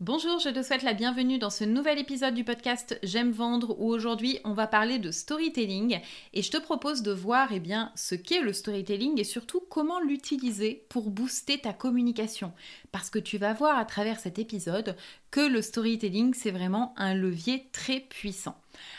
Bonjour, 0.00 0.38
je 0.38 0.50
te 0.50 0.62
souhaite 0.62 0.84
la 0.84 0.94
bienvenue 0.94 1.38
dans 1.38 1.50
ce 1.50 1.64
nouvel 1.64 1.98
épisode 1.98 2.34
du 2.34 2.44
podcast 2.44 2.96
J'aime 3.02 3.32
vendre 3.32 3.74
où 3.80 3.88
aujourd'hui 3.88 4.38
on 4.44 4.52
va 4.52 4.68
parler 4.68 5.00
de 5.00 5.10
storytelling 5.10 5.98
et 6.34 6.42
je 6.42 6.52
te 6.52 6.56
propose 6.56 7.02
de 7.02 7.10
voir 7.10 7.48
eh 7.50 7.58
bien, 7.58 7.90
ce 7.96 8.14
qu'est 8.14 8.40
le 8.40 8.52
storytelling 8.52 9.18
et 9.18 9.24
surtout 9.24 9.60
comment 9.68 9.98
l'utiliser 9.98 10.84
pour 10.88 11.10
booster 11.10 11.58
ta 11.58 11.72
communication. 11.72 12.52
Parce 12.92 13.10
que 13.10 13.18
tu 13.18 13.38
vas 13.38 13.54
voir 13.54 13.76
à 13.76 13.84
travers 13.84 14.20
cet 14.20 14.38
épisode 14.38 14.94
que 15.32 15.40
le 15.40 15.60
storytelling 15.62 16.32
c'est 16.32 16.52
vraiment 16.52 16.94
un 16.96 17.14
levier 17.14 17.68
très 17.72 17.98
puissant. 17.98 18.54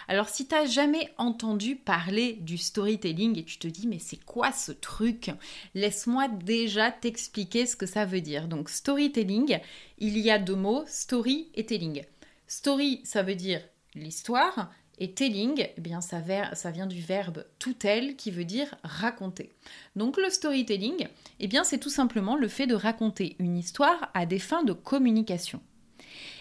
Alors 0.07 0.29
si 0.29 0.47
tu 0.47 0.55
n'as 0.55 0.65
jamais 0.65 1.13
entendu 1.17 1.75
parler 1.75 2.33
du 2.33 2.57
storytelling 2.57 3.37
et 3.37 3.43
tu 3.43 3.57
te 3.57 3.67
dis 3.67 3.87
mais 3.87 3.99
c'est 3.99 4.23
quoi 4.23 4.51
ce 4.51 4.71
truc? 4.71 5.31
Laisse-moi 5.75 6.27
déjà 6.27 6.91
t'expliquer 6.91 7.65
ce 7.65 7.75
que 7.75 7.85
ça 7.85 8.05
veut 8.05 8.21
dire. 8.21 8.47
Donc 8.47 8.69
storytelling, 8.69 9.59
il 9.97 10.17
y 10.17 10.31
a 10.31 10.39
deux 10.39 10.55
mots, 10.55 10.83
story 10.87 11.49
et 11.55 11.65
telling. 11.65 12.03
Story, 12.47 13.01
ça 13.03 13.21
veut 13.23 13.35
dire 13.35 13.61
l'histoire. 13.95 14.71
Et 15.01 15.13
telling, 15.13 15.65
eh 15.77 15.81
bien 15.81 16.01
ça, 16.01 16.21
ça, 16.53 16.71
vient 16.71 16.85
du 16.85 16.99
verbe 16.99 17.45
to 17.57 17.71
tell 17.71 18.17
qui 18.17 18.31
veut 18.31 18.43
dire 18.43 18.75
raconter. 18.83 19.53
Donc 19.95 20.17
le 20.17 20.29
storytelling, 20.29 21.07
eh 21.39 21.47
bien 21.47 21.63
c'est 21.63 21.77
tout 21.77 21.89
simplement 21.89 22.35
le 22.35 22.49
fait 22.49 22.67
de 22.67 22.75
raconter 22.75 23.37
une 23.39 23.55
histoire 23.55 24.11
à 24.13 24.25
des 24.25 24.39
fins 24.39 24.63
de 24.63 24.73
communication. 24.73 25.61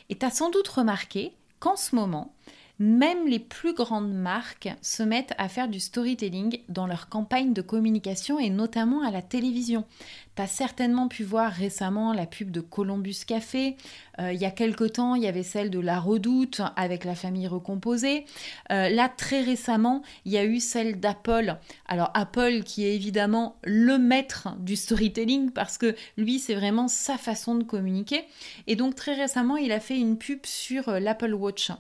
Et 0.09 0.19
tu 0.19 0.27
as 0.27 0.33
sans 0.33 0.51
doute 0.51 0.67
remarqué 0.67 1.35
qu'en 1.61 1.77
ce 1.77 1.95
moment, 1.95 2.35
même 2.79 3.27
les 3.27 3.41
plus 3.41 3.75
grandes 3.75 4.13
marques 4.13 4.69
se 4.83 5.03
mettent 5.03 5.35
à 5.37 5.49
faire 5.49 5.69
du 5.69 5.81
storytelling 5.81 6.61
dans 6.69 6.87
leur 6.87 7.09
campagne 7.09 7.53
de 7.53 7.63
communication 7.63 8.39
et 8.39 8.51
notamment 8.51 9.03
à 9.03 9.11
la 9.11 9.23
télévision. 9.23 9.85
Tu 10.37 10.43
as 10.43 10.47
certainement 10.47 11.09
pu 11.09 11.25
voir 11.25 11.51
récemment 11.51 12.13
la 12.13 12.27
pub 12.27 12.53
de 12.53 12.61
Columbus 12.61 13.17
Café. 13.27 13.77
Euh, 14.21 14.33
il 14.33 14.41
y 14.41 14.45
a 14.45 14.53
quelque 14.53 14.85
temps, 14.85 15.17
il 15.17 15.25
y 15.25 15.27
avait 15.27 15.43
celle 15.43 15.71
de 15.71 15.81
La 15.81 15.99
Redoute 15.99 16.61
avec 16.77 17.05
la 17.05 17.17
famille 17.17 17.49
recomposée. 17.49 18.25
Euh, 18.71 18.89
là, 18.89 19.09
très 19.09 19.43
récemment, 19.43 20.03
il 20.25 20.31
y 20.31 20.39
a 20.39 20.45
eu 20.45 20.61
celle 20.61 21.01
d'Apple. 21.01 21.57
Alors 21.87 22.13
Apple 22.15 22.63
qui 22.63 22.85
est 22.85 22.95
évidemment 22.95 23.57
le 23.65 23.99
maître 23.99 24.57
du 24.61 24.77
storytelling 24.77 25.51
parce 25.51 25.79
que 25.79 25.97
lui, 26.17 26.39
c'est 26.39 26.55
vraiment 26.55 26.87
sa 26.87 27.19
façon 27.19 27.57
de 27.57 27.65
communiquer. 27.65 28.25
Et 28.69 28.77
donc 28.77 28.95
très 28.95 29.15
récemment, 29.15 29.57
il 29.57 29.73
a 29.73 29.81
fait 29.81 29.99
une 29.99 30.17
pub 30.17 30.47
sur 30.47 30.89
euh, 30.89 31.01
l'Apple 31.01 31.35
Watch. 31.35 31.73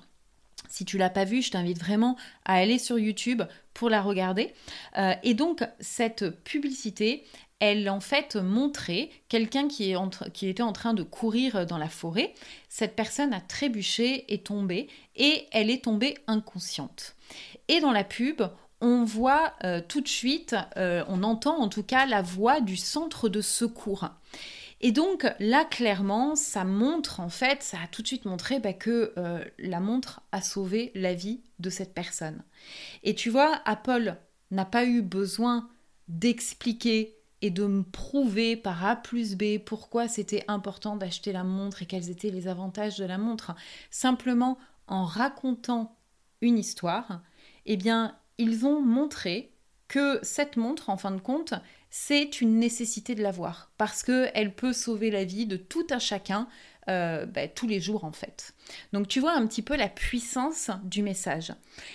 Si 0.69 0.84
tu 0.84 0.99
l'as 0.99 1.11
pas 1.11 1.25
vue, 1.25 1.43
je 1.43 1.51
t'invite 1.51 1.79
vraiment 1.79 2.17
à 2.45 2.55
aller 2.55 2.79
sur 2.79 2.99
YouTube 2.99 3.43
pour 3.75 3.91
la 3.91 4.03
regarder. 4.03 4.55
Euh, 4.97 5.15
et 5.23 5.34
donc 5.34 5.65
cette 5.81 6.31
publicité, 6.45 7.25
elle 7.61 7.89
en 7.91 8.01
fait 8.01 8.37
montrait 8.37 9.11
quelqu'un 9.28 9.69
qui, 9.69 9.95
était 10.43 10.62
en 10.62 10.73
train 10.73 10.95
de 10.95 11.03
courir 11.03 11.67
dans 11.67 11.78
la 11.78 11.89
forêt. 11.89 12.34
Cette 12.69 12.95
personne 12.95 13.33
a 13.33 13.41
trébuché, 13.41 14.33
est 14.33 14.47
tombée 14.47 14.89
et 15.17 15.47
elle 15.51 15.71
est 15.71 15.84
tombée 15.84 16.17
inconsciente. 16.27 17.17
Et 17.69 17.81
dans 17.81 17.93
la 17.93 18.05
pub, 18.05 18.43
on 18.81 19.05
voit 19.05 19.55
euh, 19.65 19.81
tout 19.87 20.01
de 20.01 20.09
suite, 20.09 20.55
euh, 20.77 21.05
on 21.09 21.23
entend 21.23 21.59
en 21.59 21.69
tout 21.69 21.83
cas 21.83 22.07
la 22.07 22.23
voix 22.23 22.61
du 22.61 22.77
centre 22.77 23.28
de 23.28 23.41
secours. 23.41 24.09
Et 24.81 24.93
donc 24.93 25.27
là, 25.41 25.65
clairement, 25.65 26.37
ça 26.37 26.65
montre 26.65 27.21
en 27.21 27.28
fait, 27.28 27.62
ça 27.62 27.78
a 27.83 27.87
tout 27.89 28.03
de 28.03 28.06
suite 28.06 28.25
montré 28.25 28.61
bah, 28.61 28.72
que 28.72 29.12
euh, 29.16 29.44
la 29.59 29.81
montre 29.81 30.21
a 30.31 30.41
sauvé 30.41 30.93
la 30.94 31.15
vie 31.15 31.41
de 31.59 31.71
cette 31.71 31.94
personne. 31.94 32.43
Et 33.03 33.15
tu 33.15 33.31
vois, 33.31 33.61
Apple 33.65 34.16
n'a 34.50 34.65
pas 34.65 34.84
eu 34.84 35.03
besoin 35.03 35.69
d'expliquer 36.06 37.16
et 37.43 37.50
de 37.50 37.66
me 37.66 37.83
prouver 37.83 38.56
par 38.56 38.84
A 38.84 38.97
plus 38.97 39.37
B 39.37 39.59
pourquoi 39.65 40.09
c'était 40.09 40.44
important 40.49 40.97
d'acheter 40.97 41.33
la 41.33 41.45
montre 41.45 41.83
et 41.83 41.87
quels 41.87 42.10
étaient 42.10 42.31
les 42.31 42.49
avantages 42.49 42.99
de 42.99 43.05
la 43.05 43.19
montre. 43.19 43.55
Simplement 43.91 44.59
en 44.87 45.05
racontant 45.05 45.97
une 46.41 46.59
histoire, 46.59 47.21
eh 47.66 47.77
bien, 47.77 48.16
ils 48.39 48.65
ont 48.65 48.81
montré 48.81 49.53
que 49.89 50.19
cette 50.22 50.56
montre, 50.56 50.91
en 50.91 50.97
fin 50.97 51.10
de 51.10 51.21
compte, 51.21 51.55
c'est 51.91 52.41
une 52.41 52.59
nécessité 52.59 53.15
de 53.15 53.22
l'avoir 53.22 53.71
parce 53.78 54.03
qu'elle 54.03 54.54
peut 54.54 54.72
sauver 54.72 55.10
la 55.10 55.25
vie 55.25 55.47
de 55.47 55.56
tout 55.56 55.87
un 55.91 55.99
chacun 55.99 56.49
euh, 56.88 57.26
bah, 57.26 57.49
tous 57.49 57.66
les 57.66 57.81
jours 57.81 58.04
en 58.04 58.12
fait. 58.12 58.54
Donc 58.93 59.09
tu 59.09 59.21
vois 59.21 59.32
un 59.32 59.47
petit 59.47 59.62
peu 59.62 59.76
la 59.76 59.88
puissance 59.88 60.71
du 60.84 61.03
message. 61.03 61.53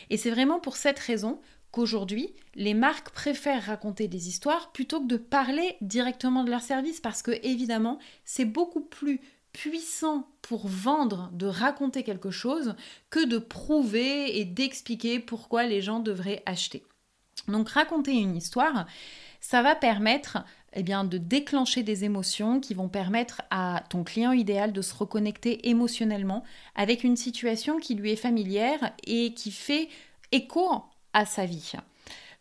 Et 0.10 0.18
c'est 0.18 0.32
vraiment 0.32 0.60
pour 0.60 0.76
cette 0.76 1.00
raison 1.00 1.40
qu'aujourd'hui, 1.72 2.34
les 2.54 2.76
marques 2.76 3.10
préfèrent 3.10 3.66
raconter 3.66 4.08
des 4.08 4.30
histoires 4.30 4.72
plutôt 4.72 5.02
que 5.02 5.08
de 5.08 5.18
parler 5.18 5.78
directement 5.82 6.44
de 6.44 6.52
leur 6.52 6.62
service 6.62 7.02
parce 7.02 7.24
que 7.24 7.32
évidemment, 7.44 7.98
c'est 8.26 8.46
beaucoup 8.46 8.82
plus 8.82 9.20
puissant 9.54 10.28
pour 10.42 10.68
vendre 10.68 11.30
de 11.34 11.48
raconter 11.48 12.04
quelque 12.04 12.32
chose 12.32 12.76
que 13.10 13.26
de 13.26 13.38
prouver 13.38 14.40
et 14.40 14.46
d'expliquer 14.46 15.20
pourquoi 15.20 15.64
les 15.64 15.82
gens 15.82 16.00
devraient 16.00 16.44
acheter. 16.46 16.84
Donc 17.48 17.70
raconter 17.70 18.14
une 18.14 18.36
histoire, 18.36 18.86
ça 19.44 19.62
va 19.62 19.76
permettre 19.76 20.38
eh 20.74 20.84
bien, 20.84 21.04
de 21.04 21.18
déclencher 21.18 21.84
des 21.84 22.06
émotions 22.06 22.62
qui 22.62 22.74
vont 22.74 22.88
permettre 22.88 23.42
à 23.52 23.84
ton 23.90 24.06
client 24.06 24.32
idéal 24.32 24.72
de 24.72 24.82
se 24.82 24.96
reconnecter 24.96 25.68
émotionnellement 25.68 26.44
avec 26.76 27.04
une 27.04 27.18
situation 27.18 27.78
qui 27.78 27.94
lui 27.96 28.14
est 28.14 28.16
familière 28.16 28.94
et 29.06 29.34
qui 29.34 29.52
fait 29.52 29.90
écho 30.32 30.66
à 31.12 31.26
sa 31.26 31.46
vie. 31.46 31.74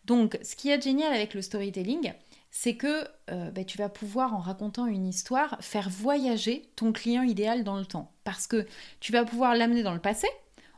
Donc, 0.05 0.39
ce 0.43 0.55
qui 0.55 0.69
est 0.69 0.81
génial 0.81 1.13
avec 1.13 1.33
le 1.33 1.41
storytelling, 1.41 2.13
c'est 2.51 2.77
que 2.77 3.05
euh, 3.29 3.51
ben, 3.51 3.65
tu 3.65 3.77
vas 3.77 3.89
pouvoir, 3.89 4.33
en 4.33 4.39
racontant 4.39 4.85
une 4.85 5.05
histoire, 5.05 5.57
faire 5.59 5.89
voyager 5.89 6.69
ton 6.77 6.93
client 6.93 7.23
idéal 7.23 7.65
dans 7.65 7.77
le 7.77 7.85
temps. 7.85 8.13
Parce 8.23 8.47
que 8.47 8.65
tu 9.01 9.11
vas 9.11 9.25
pouvoir 9.25 9.55
l'amener 9.55 9.83
dans 9.83 9.93
le 9.93 9.99
passé, 9.99 10.27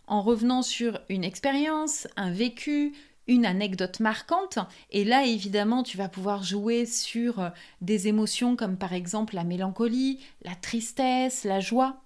en 0.07 0.23
revenant 0.23 0.63
sur 0.63 0.99
une 1.07 1.23
expérience, 1.23 2.07
un 2.17 2.31
vécu, 2.31 2.95
une 3.27 3.45
anecdote 3.45 3.99
marquante. 3.99 4.59
Et 4.91 5.03
là, 5.03 5.25
évidemment, 5.25 5.83
tu 5.83 5.97
vas 5.97 6.09
pouvoir 6.09 6.43
jouer 6.43 6.85
sur 6.85 7.39
euh, 7.39 7.49
des 7.81 8.07
émotions 8.07 8.55
comme 8.55 8.77
par 8.77 8.93
exemple 8.93 9.35
la 9.35 9.43
mélancolie, 9.43 10.19
la 10.43 10.55
tristesse, 10.55 11.43
la 11.43 11.59
joie. 11.59 12.01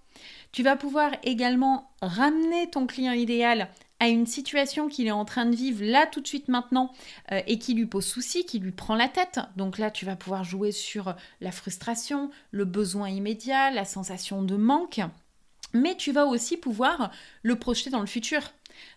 Tu 0.52 0.64
vas 0.64 0.76
pouvoir 0.76 1.12
également 1.24 1.92
ramener 2.02 2.70
ton 2.70 2.88
client 2.88 3.14
idéal 3.14 3.70
à 4.00 4.08
une 4.08 4.26
situation 4.26 4.88
qu'il 4.88 5.08
est 5.08 5.12
en 5.12 5.26
train 5.26 5.46
de 5.46 5.56
vivre 5.56 5.84
là 5.84 6.08
tout 6.08 6.22
de 6.22 6.28
suite 6.28 6.48
maintenant 6.48 6.92
euh, 7.32 7.42
et 7.48 7.60
qui 7.60 7.74
lui 7.74 7.86
pose 7.86 8.06
souci, 8.06 8.46
qui 8.46 8.60
lui 8.60 8.72
prend 8.72 8.96
la 8.96 9.10
tête. 9.10 9.40
Donc 9.58 9.78
là, 9.78 9.92
tu 9.92 10.06
vas 10.06 10.16
pouvoir 10.16 10.44
jouer 10.44 10.72
sur 10.72 11.16
la 11.42 11.52
frustration, 11.52 12.32
le 12.52 12.66
besoin 12.66 13.10
immédiat, 13.10 13.72
la 13.72 13.86
sensation 13.86 14.42
de 14.42 14.56
manque. 14.56 15.02
Mais 15.74 15.96
tu 15.96 16.12
vas 16.12 16.26
aussi 16.26 16.58
pouvoir 16.58 17.12
le 17.44 17.56
projeter 17.58 17.90
dans 17.90 18.00
le 18.00 18.08
futur 18.08 18.42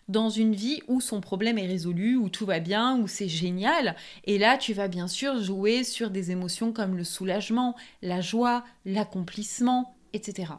dans 0.07 0.29
une 0.29 0.55
vie 0.55 0.81
où 0.87 1.01
son 1.01 1.21
problème 1.21 1.57
est 1.57 1.67
résolu, 1.67 2.15
où 2.15 2.29
tout 2.29 2.45
va 2.45 2.59
bien, 2.59 2.97
où 2.99 3.07
c'est 3.07 3.27
génial. 3.27 3.95
Et 4.25 4.37
là, 4.37 4.57
tu 4.57 4.73
vas 4.73 4.87
bien 4.87 5.07
sûr 5.07 5.41
jouer 5.41 5.83
sur 5.83 6.09
des 6.09 6.31
émotions 6.31 6.71
comme 6.73 6.95
le 6.95 7.03
soulagement, 7.03 7.75
la 8.01 8.21
joie, 8.21 8.63
l'accomplissement, 8.85 9.95
etc. 10.13 10.53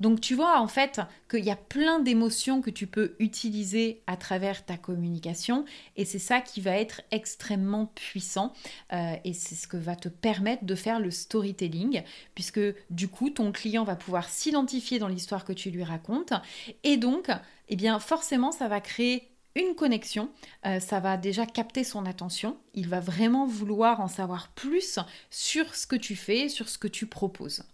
Donc 0.00 0.20
tu 0.20 0.34
vois 0.34 0.60
en 0.60 0.68
fait 0.68 1.00
qu'il 1.30 1.44
y 1.44 1.50
a 1.50 1.56
plein 1.56 2.00
d'émotions 2.00 2.60
que 2.60 2.70
tu 2.70 2.86
peux 2.86 3.14
utiliser 3.18 4.02
à 4.06 4.16
travers 4.16 4.64
ta 4.64 4.76
communication 4.76 5.64
et 5.96 6.04
c'est 6.04 6.18
ça 6.18 6.40
qui 6.40 6.60
va 6.60 6.76
être 6.76 7.02
extrêmement 7.10 7.86
puissant 7.94 8.52
euh, 8.92 9.14
et 9.24 9.32
c'est 9.32 9.54
ce 9.54 9.66
que 9.66 9.76
va 9.76 9.96
te 9.96 10.08
permettre 10.08 10.64
de 10.64 10.74
faire 10.74 11.00
le 11.00 11.10
storytelling 11.10 12.02
puisque 12.34 12.60
du 12.90 13.08
coup 13.08 13.30
ton 13.30 13.52
client 13.52 13.84
va 13.84 13.96
pouvoir 13.96 14.28
s'identifier 14.28 14.98
dans 14.98 15.08
l'histoire 15.08 15.44
que 15.44 15.52
tu 15.52 15.70
lui 15.70 15.84
racontes 15.84 16.32
et 16.84 16.96
donc 16.96 17.30
eh 17.68 17.76
bien 17.76 17.98
forcément 17.98 18.52
ça 18.52 18.68
va 18.68 18.80
créer 18.80 19.30
une 19.56 19.74
connexion, 19.74 20.30
euh, 20.66 20.80
ça 20.80 21.00
va 21.00 21.16
déjà 21.16 21.46
capter 21.46 21.84
son 21.84 22.06
attention, 22.06 22.56
il 22.74 22.88
va 22.88 23.00
vraiment 23.00 23.46
vouloir 23.46 24.00
en 24.00 24.08
savoir 24.08 24.48
plus 24.52 24.98
sur 25.30 25.74
ce 25.74 25.86
que 25.86 25.96
tu 25.96 26.16
fais, 26.16 26.48
sur 26.48 26.68
ce 26.68 26.78
que 26.78 26.88
tu 26.88 27.06
proposes. 27.06 27.64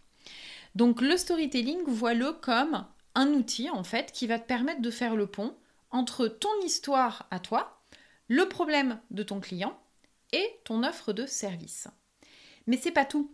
Donc 0.77 1.01
le 1.01 1.17
storytelling, 1.17 1.85
vois-le 1.87 2.33
comme 2.33 2.85
un 3.15 3.29
outil 3.29 3.71
en 3.71 3.83
fait 3.83 4.13
qui 4.13 4.27
va 4.27 4.39
te 4.39 4.47
permettre 4.47 4.83
de 4.83 4.91
faire 4.91 5.17
le 5.17 5.27
pont 5.27 5.57
entre 5.91 6.29
ton 6.29 6.51
histoire 6.67 7.27
à 7.31 7.41
toi, 7.41 7.81
le 8.29 8.47
problème 8.47 9.01
de 9.11 9.23
ton 9.23 9.41
client 9.41 9.81
et 10.35 10.47
ton 10.65 10.85
offre 10.85 11.15
de 11.15 11.25
service. 11.25 11.89
Mais 12.67 12.77
c'est 12.77 12.91
pas 12.91 13.07
tout. 13.07 13.33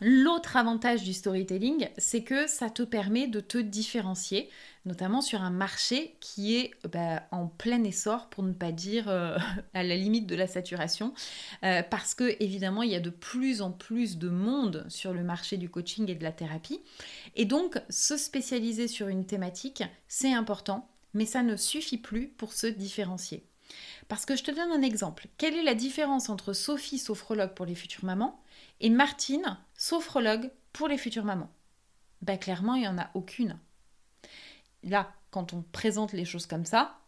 L'autre 0.00 0.56
avantage 0.56 1.02
du 1.02 1.12
storytelling, 1.12 1.88
c'est 1.98 2.22
que 2.22 2.46
ça 2.46 2.70
te 2.70 2.82
permet 2.82 3.26
de 3.26 3.40
te 3.40 3.58
différencier, 3.58 4.48
notamment 4.84 5.20
sur 5.20 5.42
un 5.42 5.50
marché 5.50 6.16
qui 6.20 6.56
est 6.56 6.70
bah, 6.92 7.24
en 7.32 7.48
plein 7.48 7.82
essor, 7.82 8.28
pour 8.28 8.44
ne 8.44 8.52
pas 8.52 8.70
dire 8.70 9.08
euh, 9.08 9.36
à 9.74 9.82
la 9.82 9.96
limite 9.96 10.26
de 10.26 10.36
la 10.36 10.46
saturation, 10.46 11.14
euh, 11.64 11.82
parce 11.82 12.14
que 12.14 12.36
évidemment 12.40 12.82
il 12.82 12.90
y 12.90 12.96
a 12.96 13.00
de 13.00 13.10
plus 13.10 13.60
en 13.60 13.72
plus 13.72 14.18
de 14.18 14.28
monde 14.28 14.86
sur 14.88 15.12
le 15.12 15.24
marché 15.24 15.56
du 15.56 15.68
coaching 15.68 16.08
et 16.08 16.14
de 16.14 16.22
la 16.22 16.32
thérapie, 16.32 16.80
et 17.34 17.44
donc 17.44 17.80
se 17.90 18.16
spécialiser 18.16 18.86
sur 18.86 19.08
une 19.08 19.26
thématique, 19.26 19.82
c'est 20.06 20.32
important, 20.32 20.88
mais 21.12 21.26
ça 21.26 21.42
ne 21.42 21.56
suffit 21.56 21.98
plus 21.98 22.28
pour 22.28 22.52
se 22.52 22.68
différencier. 22.68 23.44
Parce 24.08 24.24
que 24.24 24.36
je 24.36 24.44
te 24.44 24.50
donne 24.50 24.70
un 24.70 24.82
exemple. 24.82 25.26
Quelle 25.36 25.54
est 25.54 25.62
la 25.62 25.74
différence 25.74 26.30
entre 26.30 26.54
Sophie, 26.54 26.98
sophrologue 26.98 27.52
pour 27.52 27.66
les 27.66 27.74
futures 27.74 28.04
mamans, 28.04 28.40
et 28.80 28.90
Martine, 28.90 29.58
sophrologue 29.74 30.50
pour 30.72 30.88
les 30.88 30.98
futures 30.98 31.24
mamans 31.24 31.50
bah, 32.22 32.36
Clairement, 32.36 32.74
il 32.74 32.82
n'y 32.82 32.88
en 32.88 32.98
a 32.98 33.10
aucune. 33.14 33.58
Là, 34.84 35.12
quand 35.30 35.52
on 35.52 35.62
présente 35.62 36.12
les 36.12 36.24
choses 36.24 36.46
comme 36.46 36.64
ça, 36.64 36.98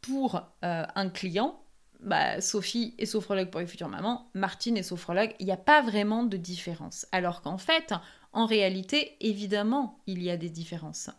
pour 0.00 0.36
euh, 0.64 0.86
un 0.94 1.08
client, 1.08 1.60
bah, 2.00 2.40
Sophie 2.40 2.94
est 2.98 3.06
sophrologue 3.06 3.50
pour 3.50 3.60
les 3.60 3.66
futures 3.66 3.88
mamans, 3.88 4.30
Martine 4.34 4.76
est 4.76 4.82
sophrologue, 4.82 5.34
il 5.38 5.46
n'y 5.46 5.52
a 5.52 5.58
pas 5.58 5.82
vraiment 5.82 6.24
de 6.24 6.36
différence. 6.36 7.06
Alors 7.12 7.42
qu'en 7.42 7.58
fait, 7.58 7.92
en 8.32 8.46
réalité, 8.46 9.16
évidemment, 9.20 9.98
il 10.06 10.22
y 10.22 10.30
a 10.30 10.36
des 10.36 10.50
différences. 10.50 11.10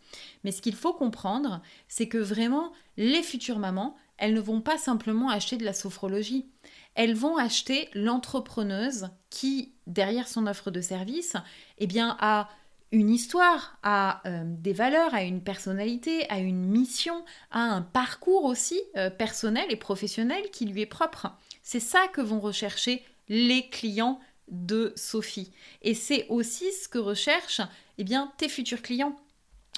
Mais 0.44 0.50
ce 0.50 0.62
qu'il 0.62 0.74
faut 0.74 0.94
comprendre, 0.94 1.60
c'est 1.88 2.08
que 2.08 2.18
vraiment, 2.18 2.72
les 2.96 3.22
futures 3.22 3.58
mamans, 3.58 3.96
elles 4.18 4.34
ne 4.34 4.40
vont 4.40 4.60
pas 4.60 4.78
simplement 4.78 5.30
acheter 5.30 5.56
de 5.56 5.64
la 5.64 5.72
sophrologie 5.72 6.46
elles 6.94 7.14
vont 7.14 7.36
acheter 7.36 7.88
l'entrepreneuse 7.94 9.08
qui, 9.30 9.72
derrière 9.86 10.28
son 10.28 10.46
offre 10.46 10.70
de 10.70 10.80
service, 10.80 11.36
eh 11.78 11.86
bien, 11.86 12.16
a 12.20 12.48
une 12.90 13.08
histoire, 13.08 13.78
a 13.82 14.20
euh, 14.26 14.42
des 14.44 14.74
valeurs, 14.74 15.14
a 15.14 15.22
une 15.22 15.42
personnalité, 15.42 16.28
a 16.30 16.38
une 16.38 16.66
mission, 16.66 17.24
a 17.50 17.60
un 17.60 17.80
parcours 17.80 18.44
aussi 18.44 18.78
euh, 18.96 19.08
personnel 19.08 19.64
et 19.70 19.76
professionnel 19.76 20.50
qui 20.52 20.66
lui 20.66 20.82
est 20.82 20.86
propre. 20.86 21.28
C'est 21.62 21.80
ça 21.80 22.06
que 22.12 22.20
vont 22.20 22.40
rechercher 22.40 23.02
les 23.30 23.68
clients 23.70 24.20
de 24.48 24.92
Sophie. 24.94 25.52
Et 25.80 25.94
c'est 25.94 26.26
aussi 26.28 26.70
ce 26.72 26.88
que 26.88 26.98
recherchent 26.98 27.62
eh 27.96 28.04
bien, 28.04 28.30
tes 28.36 28.50
futurs 28.50 28.82
clients. 28.82 29.16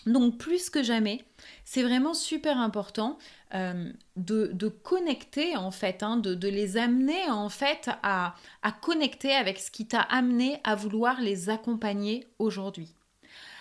Donc 0.06 0.36
plus 0.36 0.68
que 0.68 0.82
jamais, 0.82 1.24
c'est 1.64 1.82
vraiment 1.82 2.14
super 2.14 2.58
important 2.58 3.18
euh, 3.54 3.92
de, 4.16 4.68
connecter 4.68 5.56
en 5.56 5.70
fait, 5.70 6.02
hein, 6.02 6.16
de, 6.16 6.48
les 6.48 6.76
amener 6.76 7.30
en 7.30 7.48
fait 7.48 7.90
à, 8.02 8.34
à 8.62 8.72
connecter 8.72 9.32
avec 9.32 9.58
ce 9.58 9.70
qui 9.70 9.86
t'a 9.86 10.00
amené 10.00 10.60
à 10.64 10.74
vouloir 10.74 11.20
les 11.20 11.50
accompagner 11.50 12.26
aujourd'hui. 12.38 12.94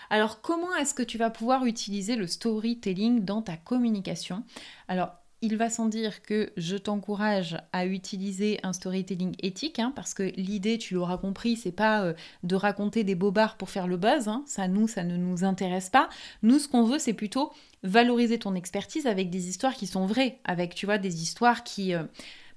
Alors 0.10 0.42
comment 0.42 0.75
est-ce 0.75 0.94
que 0.94 1.04
tu 1.04 1.18
vas 1.18 1.30
pouvoir 1.30 1.66
utiliser 1.66 2.16
le 2.16 2.28
storytelling 2.28 3.25
dans 3.25 3.42
ta 3.42 3.57
communication? 3.57 4.44
Alors 4.88 5.12
il 5.44 5.57
va 5.57 5.69
sans 5.69 5.88
dire 5.88 6.22
que 6.22 6.54
je 6.56 6.78
t'encourage 6.78 7.57
à 7.74 7.86
utiliser 7.86 8.62
un 8.63 8.72
storytelling 8.72 9.36
éthique, 9.40 9.78
hein, 9.78 9.92
parce 9.94 10.13
que 10.13 10.24
l'idée, 10.38 10.78
tu 10.78 10.94
l'auras 10.94 11.18
compris, 11.18 11.57
c'est 11.57 11.74
pas 11.74 12.01
euh, 12.01 12.13
de 12.44 12.56
raconter 12.56 13.04
des 13.04 13.13
bobards 13.13 13.57
pour 13.57 13.69
faire 13.69 13.86
le 13.86 13.98
buzz. 13.98 14.30
Hein. 14.30 14.44
ça, 14.48 14.69
nous, 14.69 14.88
ça 14.88 15.04
ne 15.04 15.18
nous 15.18 15.44
intéresse 15.44 15.90
pas. 15.90 16.07
Nous, 16.44 16.60
ce 16.60 16.69
qu'on 16.69 16.86
veut, 16.86 16.98
c'est 16.98 17.12
plutôt 17.12 17.51
valoriser 17.84 18.40
ton 18.40 18.56
expertise 18.56 19.06
avec 19.06 19.30
des 19.30 19.50
histoires 19.50 19.74
qui 19.74 19.86
sont 19.86 20.06
vraies, 20.06 20.40
avec, 20.45 20.75
tu 20.75 20.86
vois, 20.86 20.98
des 20.98 21.22
histoires 21.22 21.66
qui... 21.66 21.94
Euh, 21.94 22.04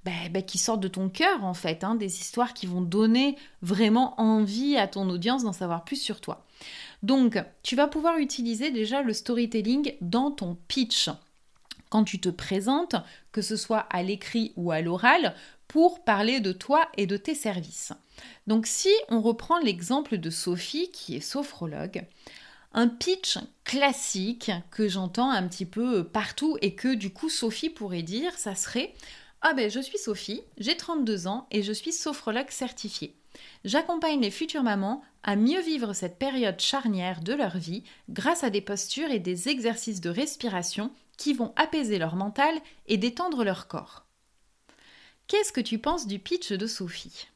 bah, 0.05 0.11
bah, 0.31 0.39
sortent 0.55 0.79
de 0.79 0.87
ton 0.87 1.09
cœur 1.09 1.43
en 1.43 1.53
fait, 1.53 1.83
hein, 1.83 1.95
des 1.95 2.21
histoires 2.21 2.53
qui 2.53 2.65
vont 2.65 2.79
donner 2.79 3.35
vraiment 3.61 4.13
envie 4.21 4.77
à 4.77 4.87
ton 4.87 5.09
audience 5.09 5.43
d'en 5.43 5.51
savoir 5.51 5.83
plus 5.83 6.01
sur 6.01 6.21
toi. 6.21 6.45
Donc, 7.03 7.37
tu 7.61 7.75
vas 7.75 7.87
pouvoir 7.87 8.17
utiliser 8.17 8.71
déjà 8.71 9.01
le 9.01 9.11
storytelling 9.11 9.95
dans 9.99 10.31
ton 10.31 10.55
pitch 10.69 11.09
quand 11.89 12.03
tu 12.03 12.19
te 12.19 12.29
présentes, 12.29 12.95
que 13.31 13.41
ce 13.41 13.55
soit 13.55 13.87
à 13.89 14.03
l'écrit 14.03 14.53
ou 14.55 14.71
à 14.71 14.81
l'oral, 14.81 15.35
pour 15.67 16.03
parler 16.03 16.39
de 16.39 16.51
toi 16.51 16.87
et 16.97 17.07
de 17.07 17.17
tes 17.17 17.35
services. 17.35 17.93
Donc 18.47 18.65
si 18.65 18.93
on 19.09 19.21
reprend 19.21 19.59
l'exemple 19.59 20.17
de 20.17 20.29
Sophie 20.29 20.89
qui 20.91 21.15
est 21.15 21.21
sophrologue, 21.21 22.05
un 22.73 22.87
pitch 22.87 23.37
classique 23.63 24.51
que 24.71 24.87
j'entends 24.87 25.29
un 25.29 25.47
petit 25.47 25.65
peu 25.65 26.03
partout 26.03 26.57
et 26.61 26.75
que 26.75 26.93
du 26.93 27.11
coup 27.11 27.29
Sophie 27.29 27.69
pourrait 27.69 28.03
dire, 28.03 28.37
ça 28.37 28.55
serait 28.55 28.93
Ah 29.41 29.53
ben 29.53 29.69
je 29.69 29.79
suis 29.79 29.97
Sophie, 29.97 30.41
j'ai 30.57 30.77
32 30.77 31.27
ans 31.27 31.47
et 31.51 31.63
je 31.63 31.73
suis 31.73 31.91
sophrologue 31.91 32.49
certifiée. 32.49 33.15
J'accompagne 33.65 34.21
les 34.21 34.31
futures 34.31 34.63
mamans 34.63 35.03
à 35.23 35.35
mieux 35.35 35.61
vivre 35.61 35.93
cette 35.93 36.17
période 36.17 36.59
charnière 36.59 37.21
de 37.21 37.33
leur 37.33 37.57
vie 37.57 37.83
grâce 38.09 38.43
à 38.43 38.49
des 38.49 38.61
postures 38.61 39.11
et 39.11 39.19
des 39.19 39.49
exercices 39.49 40.01
de 40.01 40.09
respiration 40.09 40.91
qui 41.17 41.33
vont 41.33 41.53
apaiser 41.55 41.97
leur 41.97 42.15
mental 42.15 42.55
et 42.85 42.97
détendre 42.97 43.43
leur 43.43 43.67
corps. 43.67 44.05
Qu'est-ce 45.27 45.51
que 45.51 45.61
tu 45.61 45.79
penses 45.79 46.07
du 46.07 46.19
pitch 46.19 46.53
de 46.53 46.67
Sophie? 46.67 47.27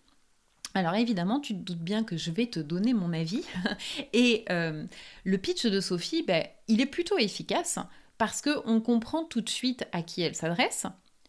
Alors 0.73 0.95
évidemment, 0.95 1.41
tu 1.41 1.53
te 1.53 1.59
doutes 1.59 1.83
bien 1.83 2.03
que 2.03 2.15
je 2.15 2.31
vais 2.31 2.47
te 2.47 2.59
donner 2.59 2.93
mon 2.93 3.11
avis. 3.11 3.43
Et 4.13 4.45
euh, 4.49 4.85
le 5.25 5.37
pitch 5.37 5.65
de 5.65 5.81
Sophie, 5.81 6.23
ben, 6.23 6.45
il 6.67 6.79
est 6.79 6.85
plutôt 6.85 7.17
efficace 7.17 7.79
parce 8.17 8.41
qu'on 8.41 8.79
comprend 8.79 9.25
tout 9.25 9.41
de 9.41 9.49
suite 9.49 9.85
à 9.91 10.03
qui 10.03 10.21
elle 10.21 10.35
s'adresse, 10.35 10.85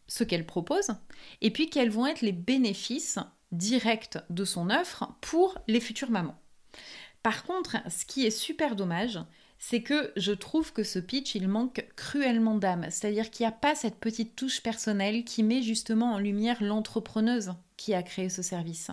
ce 0.06 0.24
qu'elle 0.24 0.46
propose, 0.46 0.90
et 1.40 1.50
puis 1.50 1.70
quels 1.70 1.90
vont 1.90 2.06
être 2.06 2.20
les 2.20 2.32
bénéfices 2.32 3.18
directs 3.50 4.18
de 4.30 4.44
son 4.44 4.70
offre 4.70 5.08
pour 5.20 5.58
les 5.68 5.80
futures 5.80 6.10
mamans. 6.10 6.38
Par 7.22 7.44
contre, 7.44 7.76
ce 7.90 8.04
qui 8.04 8.26
est 8.26 8.30
super 8.30 8.76
dommage, 8.76 9.20
c'est 9.64 9.80
que 9.80 10.10
je 10.16 10.32
trouve 10.32 10.72
que 10.72 10.82
ce 10.82 10.98
pitch, 10.98 11.36
il 11.36 11.46
manque 11.46 11.86
cruellement 11.94 12.56
d'âme. 12.56 12.88
C'est-à-dire 12.90 13.30
qu'il 13.30 13.44
n'y 13.44 13.48
a 13.48 13.56
pas 13.56 13.76
cette 13.76 13.94
petite 13.94 14.34
touche 14.34 14.60
personnelle 14.60 15.22
qui 15.22 15.44
met 15.44 15.62
justement 15.62 16.14
en 16.14 16.18
lumière 16.18 16.60
l'entrepreneuse 16.60 17.52
qui 17.76 17.94
a 17.94 18.02
créé 18.02 18.28
ce 18.28 18.42
service. 18.42 18.90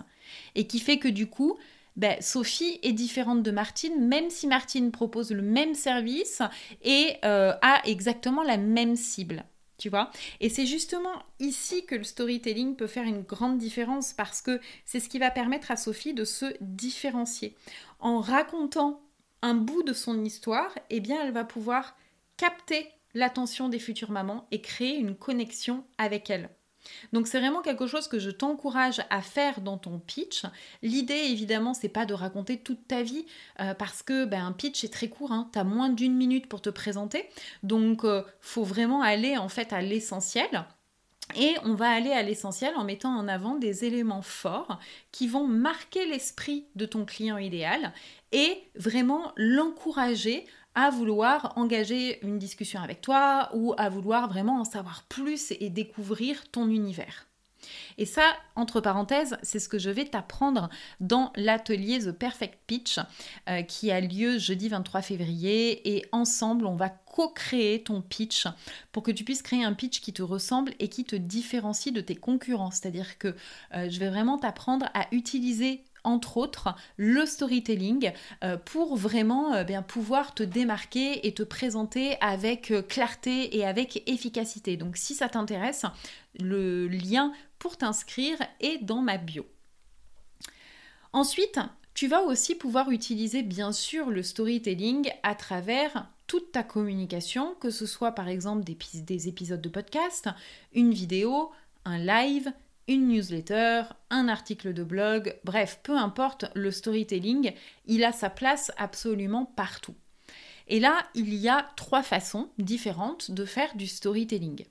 Et 0.54 0.68
qui 0.68 0.78
fait 0.78 0.98
que 0.98 1.08
du 1.08 1.26
coup, 1.26 1.58
ben, 1.96 2.16
Sophie 2.20 2.78
est 2.84 2.92
différente 2.92 3.42
de 3.42 3.50
Martine, 3.50 4.06
même 4.06 4.30
si 4.30 4.46
Martine 4.46 4.92
propose 4.92 5.32
le 5.32 5.42
même 5.42 5.74
service 5.74 6.40
et 6.82 7.16
euh, 7.24 7.52
a 7.62 7.82
exactement 7.84 8.44
la 8.44 8.56
même 8.56 8.94
cible. 8.94 9.44
Tu 9.76 9.88
vois? 9.88 10.12
Et 10.38 10.48
c'est 10.48 10.66
justement 10.66 11.24
ici 11.40 11.84
que 11.84 11.96
le 11.96 12.04
storytelling 12.04 12.76
peut 12.76 12.86
faire 12.86 13.08
une 13.08 13.22
grande 13.22 13.58
différence 13.58 14.12
parce 14.12 14.40
que 14.40 14.60
c'est 14.84 15.00
ce 15.00 15.08
qui 15.08 15.18
va 15.18 15.32
permettre 15.32 15.72
à 15.72 15.76
Sophie 15.76 16.14
de 16.14 16.24
se 16.24 16.46
différencier. 16.60 17.56
En 17.98 18.20
racontant 18.20 19.02
un 19.42 19.54
bout 19.54 19.82
de 19.82 19.92
son 19.92 20.24
histoire, 20.24 20.70
eh 20.90 21.00
bien, 21.00 21.22
elle 21.22 21.32
va 21.32 21.44
pouvoir 21.44 21.96
capter 22.36 22.88
l'attention 23.14 23.68
des 23.68 23.78
futures 23.78 24.10
mamans 24.10 24.46
et 24.50 24.60
créer 24.60 24.96
une 24.96 25.16
connexion 25.16 25.84
avec 25.98 26.30
elles. 26.30 26.50
Donc 27.12 27.26
c'est 27.26 27.38
vraiment 27.38 27.60
quelque 27.60 27.86
chose 27.86 28.08
que 28.08 28.18
je 28.18 28.30
t'encourage 28.30 29.02
à 29.10 29.20
faire 29.20 29.60
dans 29.60 29.78
ton 29.78 29.98
pitch. 29.98 30.44
L'idée 30.82 31.26
évidemment 31.30 31.74
c'est 31.74 31.88
pas 31.88 32.06
de 32.06 32.14
raconter 32.14 32.58
toute 32.58 32.86
ta 32.88 33.02
vie 33.02 33.26
euh, 33.60 33.74
parce 33.74 34.02
que 34.02 34.24
ben, 34.24 34.44
un 34.46 34.52
pitch 34.52 34.84
est 34.84 34.92
très 34.92 35.08
court, 35.08 35.32
hein. 35.32 35.50
tu 35.52 35.58
as 35.58 35.64
moins 35.64 35.90
d'une 35.90 36.16
minute 36.16 36.48
pour 36.48 36.62
te 36.62 36.70
présenter. 36.70 37.28
Donc 37.62 38.04
euh, 38.04 38.22
faut 38.40 38.64
vraiment 38.64 39.02
aller 39.02 39.36
en 39.36 39.48
fait 39.48 39.72
à 39.72 39.82
l'essentiel. 39.82 40.64
Et 41.36 41.54
on 41.64 41.74
va 41.74 41.90
aller 41.90 42.12
à 42.12 42.22
l'essentiel 42.22 42.74
en 42.76 42.84
mettant 42.84 43.14
en 43.16 43.28
avant 43.28 43.56
des 43.56 43.84
éléments 43.84 44.22
forts 44.22 44.78
qui 45.12 45.28
vont 45.28 45.46
marquer 45.46 46.06
l'esprit 46.06 46.66
de 46.74 46.86
ton 46.86 47.04
client 47.04 47.38
idéal 47.38 47.92
et 48.32 48.62
vraiment 48.74 49.32
l'encourager 49.36 50.46
à 50.74 50.90
vouloir 50.90 51.52
engager 51.56 52.24
une 52.24 52.38
discussion 52.38 52.80
avec 52.80 53.00
toi 53.00 53.50
ou 53.54 53.74
à 53.76 53.88
vouloir 53.88 54.28
vraiment 54.28 54.60
en 54.60 54.64
savoir 54.64 55.04
plus 55.08 55.52
et 55.58 55.70
découvrir 55.70 56.50
ton 56.50 56.68
univers. 56.68 57.29
Et 57.98 58.06
ça, 58.06 58.22
entre 58.56 58.80
parenthèses, 58.80 59.36
c'est 59.42 59.58
ce 59.58 59.68
que 59.68 59.78
je 59.78 59.90
vais 59.90 60.04
t'apprendre 60.04 60.68
dans 61.00 61.32
l'atelier 61.36 61.98
The 61.98 62.12
Perfect 62.12 62.58
Pitch 62.66 62.98
euh, 63.48 63.62
qui 63.62 63.90
a 63.90 64.00
lieu 64.00 64.38
jeudi 64.38 64.68
23 64.68 65.02
février. 65.02 65.96
Et 65.96 66.06
ensemble, 66.12 66.66
on 66.66 66.76
va 66.76 66.88
co-créer 66.88 67.82
ton 67.82 68.02
pitch 68.02 68.46
pour 68.92 69.02
que 69.02 69.10
tu 69.10 69.24
puisses 69.24 69.42
créer 69.42 69.64
un 69.64 69.74
pitch 69.74 70.00
qui 70.00 70.12
te 70.12 70.22
ressemble 70.22 70.72
et 70.78 70.88
qui 70.88 71.04
te 71.04 71.16
différencie 71.16 71.92
de 71.92 72.00
tes 72.00 72.16
concurrents. 72.16 72.70
C'est-à-dire 72.70 73.18
que 73.18 73.34
euh, 73.74 73.88
je 73.90 73.98
vais 73.98 74.08
vraiment 74.08 74.38
t'apprendre 74.38 74.86
à 74.94 75.06
utiliser 75.12 75.84
entre 76.02 76.38
autres, 76.38 76.74
le 76.96 77.26
storytelling 77.26 78.12
euh, 78.42 78.56
pour 78.56 78.96
vraiment 78.96 79.62
bien 79.64 79.82
pouvoir 79.82 80.32
te 80.32 80.42
démarquer 80.42 81.26
et 81.26 81.34
te 81.34 81.42
présenter 81.42 82.16
avec 82.22 82.72
clarté 82.88 83.58
et 83.58 83.66
avec 83.66 84.02
efficacité. 84.08 84.78
Donc 84.78 84.96
si 84.96 85.14
ça 85.14 85.28
t'intéresse, 85.28 85.84
le 86.38 86.88
lien 86.88 87.32
pour 87.58 87.76
t'inscrire 87.76 88.38
est 88.60 88.78
dans 88.84 89.02
ma 89.02 89.16
bio. 89.16 89.46
Ensuite, 91.12 91.58
tu 91.94 92.06
vas 92.06 92.22
aussi 92.22 92.54
pouvoir 92.54 92.90
utiliser 92.90 93.42
bien 93.42 93.72
sûr 93.72 94.10
le 94.10 94.22
storytelling 94.22 95.10
à 95.22 95.34
travers 95.34 96.08
toute 96.26 96.52
ta 96.52 96.62
communication, 96.62 97.54
que 97.60 97.70
ce 97.70 97.86
soit 97.86 98.12
par 98.12 98.28
exemple 98.28 98.62
des, 98.62 98.78
des 99.02 99.28
épisodes 99.28 99.60
de 99.60 99.68
podcast, 99.68 100.28
une 100.72 100.92
vidéo, 100.92 101.50
un 101.84 101.98
live, 101.98 102.52
une 102.86 103.08
newsletter, 103.08 103.82
un 104.10 104.28
article 104.28 104.72
de 104.72 104.84
blog, 104.84 105.36
bref, 105.44 105.80
peu 105.82 105.96
importe, 105.96 106.46
le 106.54 106.70
storytelling, 106.70 107.52
il 107.86 108.04
a 108.04 108.12
sa 108.12 108.30
place 108.30 108.70
absolument 108.76 109.44
partout. 109.44 109.94
Et 110.68 110.78
là, 110.78 111.02
il 111.14 111.34
y 111.34 111.48
a 111.48 111.68
trois 111.76 112.02
façons 112.02 112.48
différentes 112.58 113.32
de 113.32 113.44
faire 113.44 113.74
du 113.74 113.88
storytelling. 113.88 114.64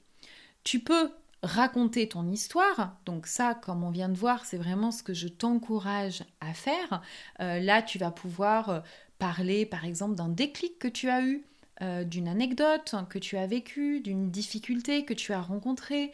Tu 0.64 0.80
peux 0.80 1.12
raconter 1.44 2.10
ton 2.10 2.30
histoire, 2.30 2.98
donc 3.06 3.28
ça, 3.28 3.54
comme 3.56 3.84
on 3.84 3.92
vient 3.92 4.10
de 4.10 4.18
voir, 4.18 4.46
c'est 4.46 4.58
vraiment 4.58 4.92
ce 4.92 5.04
que 5.04 5.14
je 5.14 5.28
t'encourage 5.28 6.24
à 6.42 6.54
faire. 6.54 7.02
Euh, 7.40 7.60
là, 7.60 7.82
tu 7.82 7.98
vas 7.98 8.12
pouvoir 8.12 8.70
euh, 8.70 8.80
parler, 9.20 9.66
par 9.66 9.86
exemple, 9.86 10.16
d'un 10.16 10.30
déclic 10.30 10.78
que 10.80 10.88
tu 10.88 11.10
as 11.10 11.24
eu, 11.24 11.46
euh, 11.82 12.04
d'une 12.04 12.28
anecdote 12.28 12.94
que 13.10 13.20
tu 13.20 13.38
as 13.38 13.48
vécue, 13.48 14.02
d'une 14.02 14.30
difficulté 14.30 15.06
que 15.06 15.14
tu 15.14 15.32
as 15.32 15.42
rencontrée, 15.42 16.12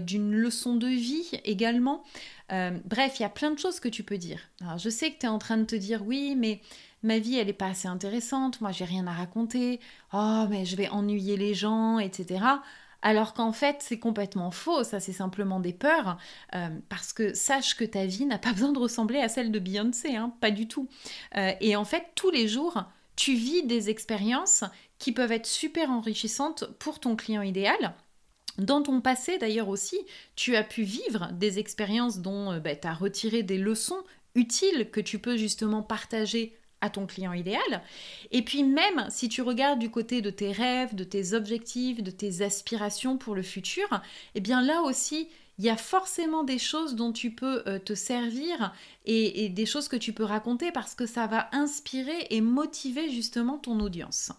d'une 0.00 0.34
leçon 0.34 0.74
de 0.74 0.88
vie 0.88 1.30
également. 1.44 2.02
Bref, 2.50 3.18
il 3.18 3.22
y 3.22 3.26
a 3.26 3.30
plein 3.30 3.52
de 3.52 3.58
choses 3.58 3.78
que 3.78 3.88
tu 3.88 4.02
peux 4.02 4.18
dire. 4.18 4.40
Alors, 4.60 4.78
je 4.78 4.88
sais 4.88 5.12
que 5.12 5.18
tu 5.20 5.26
es 5.26 5.28
en 5.28 5.38
train 5.38 5.56
de 5.56 5.64
te 5.64 5.76
dire 5.76 6.04
oui, 6.04 6.34
mais 6.36 6.60
ma 7.04 7.18
vie, 7.18 7.36
elle 7.36 7.46
n'est 7.46 7.52
pas 7.52 7.68
assez 7.68 7.86
intéressante, 7.86 8.60
moi, 8.60 8.72
j'ai 8.72 8.84
rien 8.84 9.06
à 9.06 9.12
raconter, 9.12 9.78
oh, 10.12 10.46
mais 10.50 10.64
je 10.64 10.74
vais 10.74 10.88
ennuyer 10.88 11.36
les 11.36 11.54
gens, 11.54 12.00
etc. 12.00 12.44
Alors 13.04 13.34
qu'en 13.34 13.52
fait, 13.52 13.76
c'est 13.78 14.00
complètement 14.00 14.50
faux, 14.50 14.82
ça 14.82 14.98
c'est 14.98 15.12
simplement 15.12 15.60
des 15.60 15.72
peurs, 15.74 16.16
parce 16.88 17.12
que 17.12 17.34
sache 17.34 17.76
que 17.76 17.84
ta 17.84 18.06
vie 18.06 18.24
n'a 18.24 18.38
pas 18.38 18.52
besoin 18.52 18.72
de 18.72 18.78
ressembler 18.78 19.20
à 19.20 19.28
celle 19.28 19.52
de 19.52 19.58
Beyoncé, 19.58 20.16
hein, 20.16 20.34
pas 20.40 20.50
du 20.50 20.66
tout. 20.66 20.88
et 21.36 21.76
en 21.76 21.84
fait, 21.84 22.06
tous 22.14 22.30
les 22.30 22.48
jours, 22.48 22.82
tu 23.16 23.34
vis 23.34 23.62
des 23.62 23.90
expériences 23.90 24.64
qui 24.98 25.12
peuvent 25.12 25.32
être 25.32 25.46
super 25.46 25.90
enrichissantes 25.90 26.64
pour 26.78 26.98
ton 26.98 27.14
client 27.16 27.42
idéal. 27.42 27.94
Dans 28.58 28.82
ton 28.82 29.00
passé 29.00 29.38
d'ailleurs 29.38 29.68
aussi, 29.68 29.98
tu 30.36 30.56
as 30.56 30.62
pu 30.62 30.82
vivre 30.82 31.30
des 31.32 31.58
expériences 31.58 32.18
dont 32.18 32.52
euh, 32.52 32.60
bah, 32.60 32.76
tu 32.76 32.86
as 32.86 32.94
retiré 32.94 33.42
des 33.42 33.58
leçons 33.58 34.02
utiles 34.34 34.90
que 34.90 35.00
tu 35.00 35.18
peux 35.18 35.36
justement 35.36 35.82
partager 35.82 36.56
ton 36.90 37.06
client 37.06 37.32
idéal. 37.32 37.82
Et 38.30 38.42
puis 38.42 38.62
même 38.62 39.06
si 39.10 39.28
tu 39.28 39.42
regardes 39.42 39.78
du 39.78 39.90
côté 39.90 40.22
de 40.22 40.30
tes 40.30 40.52
rêves, 40.52 40.94
de 40.94 41.04
tes 41.04 41.34
objectifs, 41.34 42.02
de 42.02 42.10
tes 42.10 42.42
aspirations 42.42 43.16
pour 43.16 43.34
le 43.34 43.42
futur, 43.42 43.86
eh 44.34 44.40
bien 44.40 44.62
là 44.62 44.82
aussi, 44.82 45.28
il 45.58 45.64
y 45.64 45.70
a 45.70 45.76
forcément 45.76 46.42
des 46.42 46.58
choses 46.58 46.94
dont 46.94 47.12
tu 47.12 47.30
peux 47.30 47.62
euh, 47.66 47.78
te 47.78 47.94
servir 47.94 48.74
et, 49.04 49.48
des 49.48 49.66
choses 49.66 49.88
que 49.88 49.96
tu 49.96 50.12
peux 50.12 50.24
raconter 50.24 50.72
parce 50.72 50.94
que 50.94 51.06
ça 51.06 51.26
va 51.26 51.48
inspirer 51.52 52.26
et 52.30 52.40
motiver 52.40 53.10
justement 53.10 53.58
ton 53.58 53.78
audience. 53.80 54.32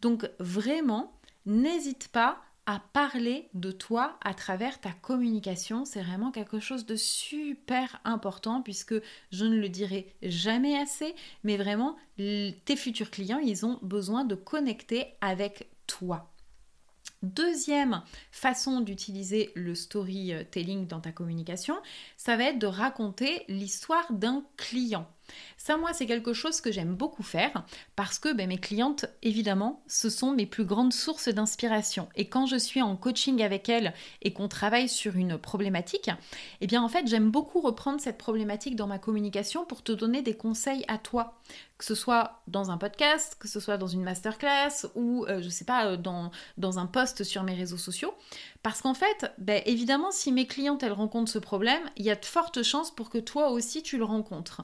Donc 0.00 0.28
vraiment, 0.38 1.12
n'hésite 1.44 2.08
pas 2.08 2.40
à 2.68 2.82
parler 2.92 3.48
de 3.54 3.72
toi 3.72 4.18
à 4.22 4.34
travers 4.34 4.78
ta 4.78 4.92
communication. 4.92 5.86
C'est 5.86 6.02
vraiment 6.02 6.30
quelque 6.30 6.60
chose 6.60 6.84
de 6.84 6.96
super 6.96 7.98
important 8.04 8.60
puisque 8.60 8.94
je 9.32 9.46
ne 9.46 9.56
le 9.56 9.70
dirai 9.70 10.14
jamais 10.20 10.78
assez, 10.78 11.14
mais 11.44 11.56
vraiment, 11.56 11.96
tes 12.18 12.76
futurs 12.76 13.10
clients, 13.10 13.38
ils 13.38 13.64
ont 13.64 13.78
besoin 13.80 14.26
de 14.26 14.34
connecter 14.34 15.06
avec 15.22 15.70
toi. 15.86 16.30
Deuxième 17.22 18.02
façon 18.30 18.82
d'utiliser 18.82 19.50
le 19.54 19.74
storytelling 19.74 20.86
dans 20.86 21.00
ta 21.00 21.10
communication, 21.10 21.74
ça 22.18 22.36
va 22.36 22.44
être 22.44 22.58
de 22.58 22.66
raconter 22.66 23.46
l'histoire 23.48 24.12
d'un 24.12 24.44
client. 24.58 25.08
Ça, 25.56 25.76
moi, 25.76 25.92
c'est 25.92 26.06
quelque 26.06 26.32
chose 26.32 26.60
que 26.60 26.72
j'aime 26.72 26.94
beaucoup 26.94 27.22
faire 27.22 27.64
parce 27.96 28.18
que 28.18 28.32
ben, 28.32 28.48
mes 28.48 28.58
clientes, 28.58 29.06
évidemment, 29.22 29.82
ce 29.86 30.10
sont 30.10 30.32
mes 30.32 30.46
plus 30.46 30.64
grandes 30.64 30.92
sources 30.92 31.28
d'inspiration. 31.28 32.08
Et 32.14 32.28
quand 32.28 32.46
je 32.46 32.56
suis 32.56 32.82
en 32.82 32.96
coaching 32.96 33.42
avec 33.42 33.68
elles 33.68 33.92
et 34.22 34.32
qu'on 34.32 34.48
travaille 34.48 34.88
sur 34.88 35.16
une 35.16 35.38
problématique, 35.38 36.10
eh 36.60 36.66
bien, 36.66 36.82
en 36.82 36.88
fait, 36.88 37.06
j'aime 37.06 37.30
beaucoup 37.30 37.60
reprendre 37.60 38.00
cette 38.00 38.18
problématique 38.18 38.76
dans 38.76 38.86
ma 38.86 38.98
communication 38.98 39.64
pour 39.64 39.82
te 39.82 39.92
donner 39.92 40.22
des 40.22 40.34
conseils 40.34 40.84
à 40.88 40.98
toi 40.98 41.38
que 41.78 41.84
ce 41.84 41.94
soit 41.94 42.42
dans 42.48 42.72
un 42.72 42.76
podcast, 42.76 43.36
que 43.38 43.46
ce 43.46 43.60
soit 43.60 43.76
dans 43.76 43.86
une 43.86 44.02
masterclass 44.02 44.86
ou, 44.96 45.24
euh, 45.28 45.40
je 45.40 45.48
sais 45.48 45.64
pas, 45.64 45.86
euh, 45.86 45.96
dans, 45.96 46.78
un 46.78 46.86
post 46.86 47.22
sur 47.22 47.44
mes 47.44 47.54
réseaux 47.54 47.76
sociaux. 47.76 48.12
Parce 48.64 48.82
qu'en 48.82 48.94
fait, 48.94 49.32
ben, 49.38 49.62
évidemment, 49.64 50.10
si 50.10 50.32
mes 50.32 50.46
clientes, 50.46 50.82
elles 50.82 50.92
rencontrent 50.92 51.30
ce 51.30 51.38
problème, 51.38 51.80
il 51.96 52.04
y 52.04 52.10
a 52.10 52.16
de 52.16 52.24
fortes 52.24 52.64
chances 52.64 52.90
pour 52.90 53.10
que 53.10 53.18
toi 53.18 53.50
aussi, 53.50 53.84
tu 53.84 53.96
le 53.96 54.04
rencontres. 54.04 54.62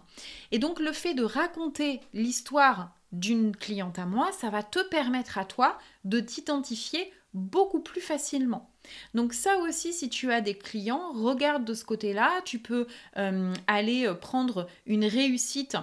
Donc, 0.58 0.80
le 0.80 0.92
fait 0.92 1.14
de 1.14 1.24
raconter 1.24 2.00
l'histoire 2.12 2.94
d'une 3.12 3.56
cliente 3.56 3.98
à 3.98 4.06
moi, 4.06 4.30
ça 4.32 4.50
va 4.50 4.62
te 4.62 4.82
permettre 4.88 5.38
à 5.38 5.44
toi 5.44 5.78
de 6.04 6.20
t'identifier 6.20 7.12
beaucoup 7.32 7.80
plus 7.80 8.00
facilement. 8.00 8.70
Donc 9.14 9.32
ça 9.32 9.56
aussi, 9.58 9.92
si 9.92 10.08
tu 10.08 10.30
as 10.30 10.40
des 10.40 10.56
clients, 10.56 11.12
regarde 11.12 11.64
de 11.64 11.74
ce 11.74 11.84
côté-là, 11.84 12.40
tu 12.44 12.58
peux 12.58 12.86
euh, 13.16 13.52
aller 13.66 14.12
prendre 14.20 14.68
une 14.86 15.04
réussite 15.04 15.76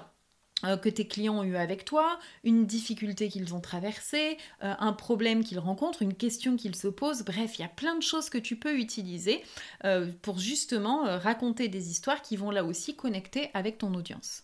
euh, 0.66 0.78
que 0.78 0.90
tes 0.90 1.08
clients 1.08 1.40
ont 1.40 1.44
eu 1.44 1.56
avec 1.56 1.86
toi, 1.86 2.20
une 2.44 2.66
difficulté 2.66 3.30
qu'ils 3.30 3.54
ont 3.56 3.62
traversée, 3.62 4.38
euh, 4.64 4.74
un 4.80 4.94
problème 4.94 5.44
qu'ils 5.44 5.60
rencontrent, 5.60 6.02
une 6.02 6.14
question 6.14 6.56
qu'ils 6.56 6.76
se 6.76 6.88
posent. 6.88 7.24
Bref, 7.24 7.58
il 7.58 7.62
y 7.62 7.66
a 7.66 7.70
plein 7.70 7.96
de 7.96 8.04
choses 8.04 8.30
que 8.30 8.38
tu 8.38 8.56
peux 8.56 8.78
utiliser 8.78 9.44
euh, 9.86 10.12
pour 10.22 10.40
justement 10.40 11.04
raconter 11.20 11.68
des 11.68 11.90
histoires 11.90 12.22
qui 12.22 12.36
vont 12.36 12.52
là 12.52 12.64
aussi 12.64 12.96
connecter 12.96 13.50
avec 13.54 13.78
ton 13.78 13.94
audience. 13.94 14.44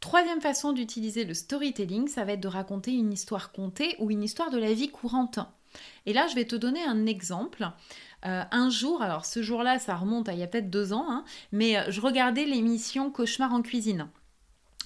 Troisième 0.00 0.40
façon 0.40 0.72
d'utiliser 0.72 1.24
le 1.24 1.34
storytelling, 1.34 2.08
ça 2.08 2.24
va 2.24 2.32
être 2.32 2.40
de 2.40 2.48
raconter 2.48 2.92
une 2.92 3.12
histoire 3.12 3.50
contée 3.50 3.96
ou 3.98 4.10
une 4.10 4.22
histoire 4.22 4.50
de 4.50 4.58
la 4.58 4.72
vie 4.72 4.90
courante. 4.90 5.40
Et 6.06 6.12
là, 6.12 6.26
je 6.28 6.34
vais 6.34 6.44
te 6.44 6.56
donner 6.56 6.82
un 6.84 7.06
exemple. 7.06 7.68
un 8.22 8.70
jour, 8.70 9.02
alors 9.02 9.24
ce 9.24 9.42
jour-là, 9.42 9.78
ça 9.78 9.96
remonte 9.96 10.28
à 10.28 10.32
il 10.32 10.38
y 10.38 10.42
a 10.42 10.46
peut-être 10.46 10.70
deux 10.70 10.92
ans, 10.92 11.06
hein, 11.08 11.24
mais 11.52 11.76
je 11.90 12.00
regardais 12.00 12.44
l'émission 12.44 13.10
Cauchemar 13.10 13.52
en 13.52 13.62
cuisine. 13.62 14.08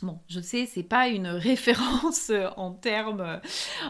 Bon, 0.02 0.18
je 0.28 0.40
sais, 0.40 0.66
c'est 0.66 0.82
pas 0.82 1.06
une 1.06 1.26
référence 1.28 2.30
euh, 2.30 2.49
en 2.56 2.73
termes 2.73 3.40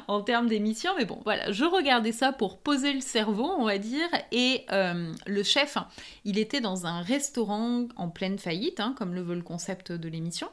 en 0.08 0.20
termes 0.20 0.46
d'émission, 0.46 0.92
mais 0.98 1.06
bon, 1.06 1.20
voilà, 1.24 1.50
je 1.50 1.64
regardais 1.64 2.12
ça 2.12 2.32
pour 2.32 2.58
poser 2.58 2.92
le 2.92 3.00
cerveau, 3.00 3.50
on 3.56 3.64
va 3.64 3.78
dire, 3.78 4.06
et 4.30 4.66
euh, 4.72 5.10
le 5.26 5.42
chef, 5.42 5.78
il 6.24 6.38
était 6.38 6.60
dans 6.60 6.86
un 6.86 7.00
restaurant 7.00 7.86
en 7.96 8.10
pleine 8.10 8.38
faillite, 8.38 8.78
hein, 8.78 8.94
comme 8.98 9.14
le 9.14 9.22
veut 9.22 9.34
le 9.34 9.42
concept 9.42 9.90
de 9.90 10.08
l'émission, 10.08 10.48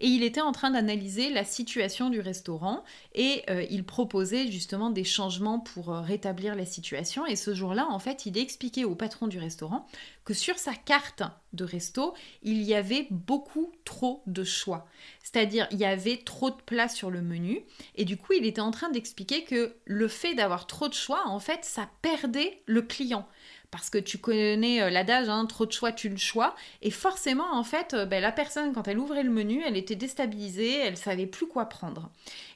et 0.00 0.08
il 0.08 0.24
était 0.24 0.40
en 0.40 0.50
train 0.50 0.72
d'analyser 0.72 1.30
la 1.30 1.44
situation 1.44 2.10
du 2.10 2.18
restaurant, 2.18 2.82
et 3.14 3.44
euh, 3.50 3.64
il 3.70 3.84
proposait 3.84 4.50
justement 4.50 4.90
des 4.90 5.04
changements 5.04 5.60
pour 5.60 5.88
rétablir 5.88 6.56
la 6.56 6.66
situation, 6.66 7.24
et 7.24 7.36
ce 7.36 7.54
jour-là, 7.54 7.86
en 7.88 8.00
fait, 8.00 8.26
il 8.26 8.36
expliquait 8.36 8.84
au 8.84 8.96
patron 8.96 9.28
du 9.28 9.38
restaurant 9.38 9.86
que 10.24 10.34
sur 10.34 10.58
sa 10.58 10.74
carte 10.74 11.22
de 11.54 11.64
resto, 11.64 12.14
il 12.42 12.62
y 12.62 12.74
avait 12.74 13.06
beaucoup 13.10 13.72
trop 13.84 14.22
de 14.26 14.44
choix. 14.44 14.86
C'est-à-dire, 15.22 15.66
il 15.70 15.78
y 15.78 15.84
avait 15.84 16.18
trop 16.18 16.50
de 16.50 16.60
place 16.66 16.94
sur 16.94 17.10
le 17.10 17.22
menu. 17.22 17.62
Et 17.96 18.04
du 18.04 18.16
coup, 18.16 18.32
il 18.32 18.46
était 18.46 18.60
en 18.60 18.70
train 18.70 18.90
d'expliquer 18.90 19.44
que 19.44 19.74
le 19.84 20.08
fait 20.08 20.34
d'avoir 20.34 20.66
trop 20.66 20.88
de 20.88 20.94
choix, 20.94 21.22
en 21.26 21.40
fait, 21.40 21.64
ça 21.64 21.88
perdait 22.02 22.62
le 22.66 22.82
client. 22.82 23.26
Parce 23.74 23.90
que 23.90 23.98
tu 23.98 24.18
connais 24.18 24.80
euh, 24.82 24.88
l'adage, 24.88 25.28
hein, 25.28 25.46
trop 25.46 25.66
de 25.66 25.72
choix, 25.72 25.90
tu 25.90 26.08
le 26.08 26.16
choix. 26.16 26.54
Et 26.80 26.92
forcément, 26.92 27.52
en 27.52 27.64
fait, 27.64 27.92
euh, 27.92 28.06
ben, 28.06 28.22
la 28.22 28.30
personne, 28.30 28.72
quand 28.72 28.86
elle 28.86 29.00
ouvrait 29.00 29.24
le 29.24 29.30
menu, 29.30 29.64
elle 29.66 29.76
était 29.76 29.96
déstabilisée, 29.96 30.78
elle 30.78 30.96
savait 30.96 31.26
plus 31.26 31.48
quoi 31.48 31.64
prendre. 31.64 32.08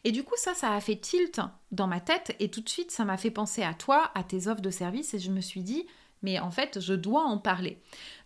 Et 0.04 0.12
du 0.12 0.22
coup, 0.22 0.36
ça, 0.36 0.54
ça 0.54 0.72
a 0.72 0.80
fait 0.80 0.94
tilt 0.94 1.40
dans 1.72 1.88
ma 1.88 1.98
tête. 1.98 2.36
Et 2.38 2.52
tout 2.52 2.60
de 2.60 2.68
suite, 2.68 2.92
ça 2.92 3.04
m'a 3.04 3.16
fait 3.16 3.32
penser 3.32 3.64
à 3.64 3.74
toi, 3.74 4.12
à 4.14 4.22
tes 4.22 4.46
offres 4.46 4.60
de 4.60 4.70
service. 4.70 5.12
Et 5.12 5.18
je 5.18 5.32
me 5.32 5.40
suis 5.40 5.62
dit, 5.62 5.88
mais 6.22 6.38
en 6.38 6.50
fait, 6.50 6.80
je 6.80 6.94
dois 6.94 7.24
en 7.24 7.38
parler. 7.38 7.78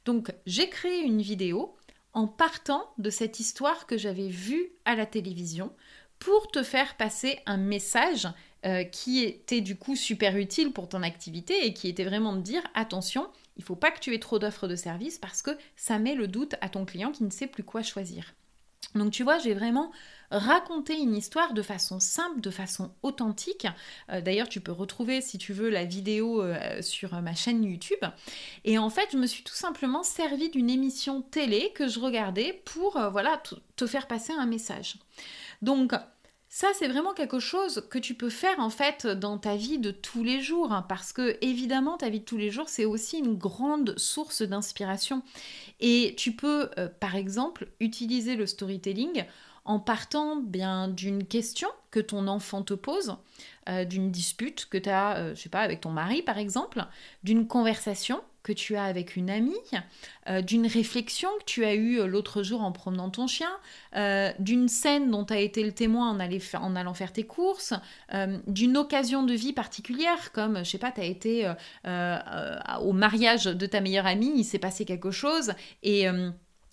Donc, 0.05 0.33
j'ai 0.47 0.69
créé 0.69 1.01
une 1.01 1.23
vidéo 1.23 1.75
en 2.13 2.27
partant 2.27 2.93
de 2.99 3.11
cette 3.11 3.41
histoire 3.41 3.87
que 3.87 3.97
j'avais 3.97 4.29
vue 4.29 4.73
à 4.85 4.95
la 4.95 5.07
télévision 5.07 5.73
pour 6.19 6.51
te 6.51 6.63
faire 6.63 6.97
passer 6.97 7.41
un 7.47 7.57
message 7.57 8.29
euh, 8.65 8.85
qui 8.85 9.25
était 9.25 9.61
du 9.61 9.77
coup 9.77 9.97
super 9.97 10.37
utile 10.37 10.73
pour 10.73 10.89
ton 10.89 11.03
activité 11.03 11.67
et 11.67 11.75
qui 11.75 11.89
était 11.89 12.05
vraiment 12.05 12.35
de 12.35 12.43
dire 12.43 12.63
attention, 12.75 13.29
il 13.57 13.61
ne 13.61 13.65
faut 13.65 13.77
pas 13.77 13.91
que 13.91 13.99
tu 13.99 14.15
aies 14.15 14.21
trop 14.21 14.39
d'offres 14.39 14.69
de 14.69 14.77
services 14.77 15.19
parce 15.19 15.43
que 15.43 15.51
ça 15.75 15.99
met 15.99 16.15
le 16.15 16.29
doute 16.29 16.55
à 16.61 16.69
ton 16.69 16.85
client 16.85 17.11
qui 17.11 17.25
ne 17.25 17.31
sait 17.31 17.49
plus 17.49 17.65
quoi 17.65 17.83
choisir. 17.83 18.35
Donc 18.95 19.13
tu 19.13 19.23
vois, 19.23 19.39
j'ai 19.39 19.55
vraiment 19.55 19.93
raconté 20.33 20.99
une 20.99 21.15
histoire 21.15 21.53
de 21.53 21.63
façon 21.63 22.01
simple, 22.01 22.41
de 22.41 22.51
façon 22.51 22.91
authentique. 23.03 23.67
Euh, 24.11 24.21
d'ailleurs, 24.21 24.49
tu 24.49 24.61
peux 24.61 24.73
retrouver, 24.73 25.21
si 25.21 25.39
tu 25.39 25.53
veux, 25.53 25.69
la 25.69 25.85
vidéo 25.85 26.43
euh, 26.43 26.81
sur 26.81 27.21
ma 27.21 27.35
chaîne 27.35 27.63
YouTube. 27.65 28.05
Et 28.65 28.79
en 28.79 28.91
fait, 28.91 29.09
je 29.13 29.19
me 29.19 29.27
suis 29.27 29.45
tout 29.45 29.55
simplement 29.55 30.03
servi 30.03 30.49
d'une 30.49 30.71
émission 30.71 31.23
télé 31.23 31.73
que 31.75 31.87
je 31.87 32.01
regardais 32.01 32.63
pour, 32.65 32.97
euh, 32.97 33.11
voilà, 33.11 33.43
te 33.77 33.87
faire 33.87 34.07
passer 34.07 34.33
un 34.33 34.47
message. 34.47 34.97
Donc, 35.61 35.93
ça, 36.55 36.69
c'est 36.75 36.87
vraiment 36.87 37.15
quelque 37.15 37.39
chose 37.39 37.87
que 37.89 37.99
tu 37.99 38.13
peux 38.13 38.29
faire 38.29 38.61
en 38.61 38.69
fait 38.69 39.07
dans 39.07 39.39
ta 39.39 39.57
vie 39.57 39.79
de 39.79 39.91
tous 39.91 40.23
les 40.23 40.43
jours, 40.43 40.71
hein, 40.71 40.85
parce 40.87 41.15
que 41.15 41.39
évidemment, 41.41 41.97
ta 41.97 42.11
vie 42.11 42.21
de 42.21 42.27
tous 42.27 42.37
les 42.37 42.51
jours, 42.51 42.69
c'est 42.69 42.85
aussi 42.85 43.17
une 43.17 43.39
grande 43.39 43.99
source 43.99 44.43
d'inspiration. 44.43 45.23
Et 45.81 46.15
tu 46.19 46.33
peux, 46.33 46.69
euh, 46.77 46.91
par 47.01 47.17
exemple, 47.17 47.69
utiliser 47.81 48.37
le 48.37 48.45
storytelling 48.45 49.25
en 49.65 49.81
partant 49.81 50.37
bien 50.37 50.89
d'une 50.89 51.25
question 51.25 51.69
que 51.91 52.01
ton 52.01 52.29
enfant 52.29 52.63
te 52.63 52.75
pose, 52.75 53.17
euh, 53.71 53.87
d'une 53.87 54.11
dispute 54.11 54.67
que 54.67 54.77
tu 54.77 54.91
as, 54.91 55.17
euh, 55.17 55.35
je 55.35 55.41
sais 55.41 55.49
pas, 55.49 55.63
avec 55.63 55.81
ton 55.81 55.91
mari 55.91 56.21
par 56.21 56.37
exemple, 56.37 56.85
d'une 57.25 57.47
conversation 57.47 58.21
que 58.43 58.53
tu 58.53 58.77
as 58.77 58.85
avec 58.85 59.17
une 59.17 59.31
amie, 59.31 59.55
euh, 60.29 60.43
d'une 60.43 60.67
réflexion 60.67 61.29
que 61.41 61.45
tu 61.45 61.65
as 61.65 61.75
eue 61.75 62.07
l'autre 62.07 62.43
jour 62.43 62.63
en 62.63 62.73
promenant 62.73 63.11
ton 63.11 63.27
chien, 63.27 63.51
d'une 64.39 64.69
scène 64.69 65.11
dont 65.11 65.25
tu 65.25 65.33
as 65.33 65.41
été 65.41 65.63
le 65.63 65.73
témoin 65.73 66.11
en, 66.11 66.63
en, 66.63 66.77
allant 66.77 66.95
faire 66.95 67.13
tes 67.13 67.25
courses, 67.25 67.75
d'une 68.47 68.77
occasion 68.77 69.23
de 69.23 69.35
vie 69.35 69.53
particulière, 69.53 70.33
comme, 70.33 70.65
je 70.65 70.71
sais 70.71 70.79
pas, 70.79 70.91
tu 70.91 71.01
as 71.01 71.05
été 71.05 71.53
au 72.81 72.93
mariage 72.93 73.45
de 73.45 73.67
ta 73.67 73.81
meilleure 73.81 74.07
amie, 74.07 74.33
il 74.35 74.45
s'est 74.45 74.59
passé 74.59 74.85
quelque 74.85 75.11
chose, 75.11 75.53
et 75.83 76.09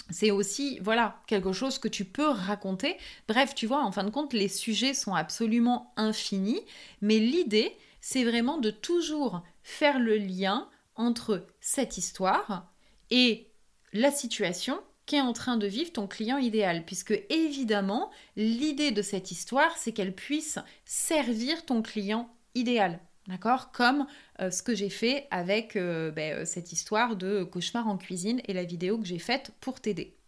c'est 0.10 0.32
aussi, 0.32 0.80
voilà, 0.82 1.22
quelque 1.28 1.54
chose 1.54 1.78
que 1.78 1.88
tu 1.88 2.06
peux 2.06 2.28
raconter. 2.28 2.98
Bref, 3.28 3.54
tu 3.54 3.68
vois, 3.68 3.84
en 3.84 3.92
fin 3.92 4.04
de 4.04 4.10
compte, 4.10 4.34
les 4.34 4.48
sujets 4.48 4.94
sont 4.94 5.14
absolument 5.14 5.94
infinis, 5.98 6.62
mais 7.02 7.20
l'idée, 7.20 7.76
c'est 8.02 8.24
vraiment 8.24 8.58
de 8.58 8.72
toujours 8.72 9.44
faire 9.64 10.00
le 10.00 10.18
lien 10.18 10.68
entre 11.00 11.48
cette 11.62 11.98
histoire 11.98 12.72
et 13.10 13.48
la 13.94 14.12
situation 14.12 14.80
qu'est 15.08 15.22
en 15.22 15.34
train 15.34 15.58
de 15.58 15.66
vivre 15.66 15.92
ton 15.92 16.06
client 16.06 16.38
idéal, 16.38 16.86
puisque 16.86 17.20
évidemment, 17.30 18.12
l'idée 18.36 18.92
de 18.92 19.02
cette 19.02 19.32
histoire, 19.32 19.76
c'est 19.78 19.92
qu'elle 19.92 20.14
puisse 20.14 20.60
servir 20.86 21.66
ton 21.66 21.82
client 21.82 22.30
idéal. 22.54 23.00
D'accord? 23.28 23.72
Comme 23.72 24.06
euh, 24.42 24.52
ce 24.52 24.62
que 24.62 24.76
j'ai 24.76 24.90
fait 24.90 25.28
avec 25.32 25.76
euh, 25.76 26.12
ben, 26.12 26.40
euh, 26.40 26.46
cette 26.46 26.72
histoire 26.72 27.16
de 27.16 27.44
cauchemar 27.44 27.88
en 27.88 27.98
cuisine 27.98 28.42
et 28.48 28.54
la 28.54 28.64
vidéo 28.64 29.00
que 29.00 29.06
j'ai 29.06 29.20
faite 29.20 29.52
pour 29.62 29.80
t'aider. 29.80 30.19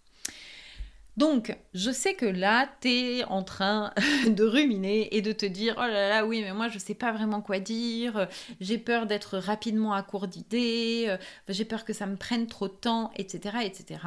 Donc, 1.17 1.57
je 1.73 1.91
sais 1.91 2.13
que 2.13 2.25
là, 2.25 2.69
tu 2.81 2.89
es 2.89 3.23
en 3.25 3.43
train 3.43 3.93
de 4.27 4.43
ruminer 4.43 5.15
et 5.15 5.21
de 5.21 5.31
te 5.31 5.45
dire 5.45 5.75
Oh 5.77 5.81
là 5.81 6.09
là, 6.09 6.25
oui, 6.25 6.41
mais 6.41 6.53
moi, 6.53 6.69
je 6.69 6.79
sais 6.79 6.93
pas 6.93 7.11
vraiment 7.11 7.41
quoi 7.41 7.59
dire, 7.59 8.27
j'ai 8.59 8.77
peur 8.77 9.05
d'être 9.05 9.37
rapidement 9.37 9.93
à 9.93 10.03
court 10.03 10.27
d'idées, 10.27 11.15
j'ai 11.49 11.65
peur 11.65 11.85
que 11.85 11.93
ça 11.93 12.05
me 12.05 12.15
prenne 12.15 12.47
trop 12.47 12.67
de 12.67 12.73
temps, 12.73 13.11
etc. 13.15 13.57
etc. 13.63 13.99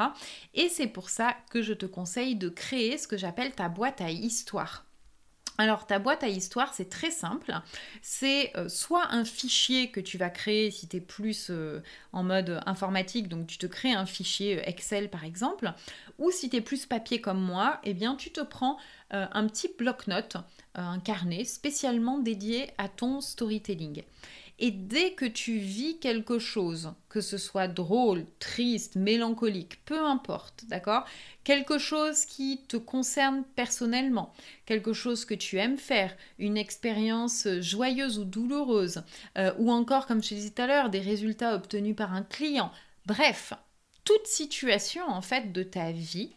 Et 0.55 0.69
c'est 0.69 0.87
pour 0.87 1.11
ça 1.11 1.35
que 1.51 1.63
je 1.63 1.75
te 1.75 1.87
conseille 1.87 2.37
de 2.37 2.49
créer 2.49 2.99
ce 2.99 3.07
que 3.07 3.17
j'appelle 3.17 3.53
ta 3.53 3.69
boîte 3.69 4.01
à 4.01 4.11
histoire. 4.11 4.85
Alors 5.57 5.87
ta 5.87 6.01
boîte 6.01 6.25
à 6.25 6.29
histoire, 6.29 6.75
c'est 6.75 6.89
très 6.89 7.13
simple. 7.13 7.53
C'est 8.03 8.51
euh, 8.57 8.69
soit 8.69 9.13
un 9.13 9.25
fichier 9.25 9.91
que 9.91 10.01
tu 10.01 10.19
vas 10.19 10.29
créer 10.29 10.73
si 10.73 10.89
tu 10.89 10.97
es 10.97 11.01
plus 11.01 11.49
euh, 11.51 11.81
en 12.13 12.25
mode 12.25 12.61
informatique, 12.67 13.29
donc 13.29 13.47
tu 13.47 13.57
te 13.57 13.67
crées 13.67 13.93
un 13.93 14.07
fichier 14.07 14.59
euh, 14.59 14.63
Excel 14.65 15.11
par 15.11 15.25
exemple, 15.25 15.73
ou 16.19 16.31
si 16.31 16.51
tu 16.51 16.57
es 16.57 16.61
plus 16.61 16.87
papier 16.87 17.21
comme 17.21 17.41
moi, 17.41 17.81
eh 17.85 17.95
bien 17.95 18.17
tu 18.17 18.31
te 18.31 18.41
prends 18.41 18.79
un 19.11 19.47
petit 19.47 19.69
bloc-notes, 19.79 20.37
un 20.75 20.99
carnet 20.99 21.45
spécialement 21.45 22.19
dédié 22.19 22.71
à 22.79 22.89
ton 22.89 23.21
storytelling. 23.21 24.03
Et 24.61 24.71
dès 24.71 25.13
que 25.13 25.25
tu 25.25 25.57
vis 25.57 25.99
quelque 25.99 26.39
chose, 26.39 26.93
que 27.09 27.21
ce 27.21 27.39
soit 27.39 27.67
drôle, 27.67 28.25
triste, 28.39 28.95
mélancolique, 28.95 29.85
peu 29.85 29.99
importe, 29.99 30.65
d'accord 30.69 31.05
Quelque 31.43 31.77
chose 31.79 32.25
qui 32.25 32.61
te 32.69 32.77
concerne 32.77 33.43
personnellement, 33.57 34.33
quelque 34.65 34.93
chose 34.93 35.25
que 35.25 35.35
tu 35.35 35.59
aimes 35.59 35.77
faire, 35.77 36.17
une 36.39 36.57
expérience 36.57 37.49
joyeuse 37.61 38.19
ou 38.19 38.25
douloureuse, 38.25 39.03
euh, 39.39 39.53
ou 39.59 39.73
encore, 39.73 40.07
comme 40.07 40.23
je 40.23 40.29
te 40.29 40.35
disais 40.35 40.51
tout 40.51 40.63
à 40.63 40.67
l'heure, 40.69 40.89
des 40.89 41.01
résultats 41.01 41.57
obtenus 41.57 41.97
par 41.97 42.15
un 42.15 42.23
client. 42.23 42.71
Bref, 43.07 43.55
toute 44.05 44.27
situation 44.27 45.07
en 45.09 45.23
fait 45.23 45.53
de 45.53 45.63
ta 45.63 45.93
vie, 45.93 46.31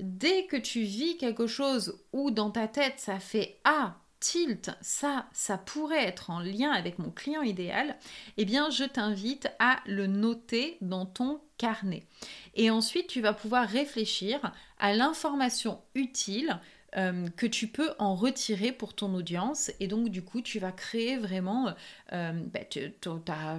dès 0.00 0.46
que 0.46 0.56
tu 0.56 0.82
vis 0.82 1.16
quelque 1.16 1.46
chose 1.46 1.98
où 2.12 2.30
dans 2.30 2.50
ta 2.50 2.68
tête 2.68 2.98
ça 2.98 3.18
fait 3.18 3.58
ah 3.64 3.96
tilt, 4.24 4.70
ça, 4.80 5.26
ça 5.34 5.58
pourrait 5.58 6.04
être 6.04 6.30
en 6.30 6.38
lien 6.38 6.70
avec 6.70 6.98
mon 6.98 7.10
client 7.10 7.42
idéal, 7.42 7.94
eh 8.38 8.46
bien, 8.46 8.70
je 8.70 8.84
t'invite 8.84 9.48
à 9.58 9.80
le 9.84 10.06
noter 10.06 10.78
dans 10.80 11.04
ton 11.04 11.42
carnet. 11.58 12.06
Et 12.54 12.70
ensuite, 12.70 13.06
tu 13.06 13.20
vas 13.20 13.34
pouvoir 13.34 13.68
réfléchir 13.68 14.40
à 14.78 14.94
l'information 14.94 15.82
utile 15.94 16.58
euh, 16.96 17.28
que 17.36 17.46
tu 17.46 17.66
peux 17.66 17.90
en 17.98 18.14
retirer 18.14 18.72
pour 18.72 18.94
ton 18.94 19.14
audience. 19.14 19.70
Et 19.80 19.88
donc 19.88 20.08
du 20.08 20.22
coup 20.22 20.40
tu 20.40 20.58
vas 20.58 20.72
créer 20.72 21.16
vraiment 21.16 21.74
euh, 22.12 22.32
bah, 22.52 22.60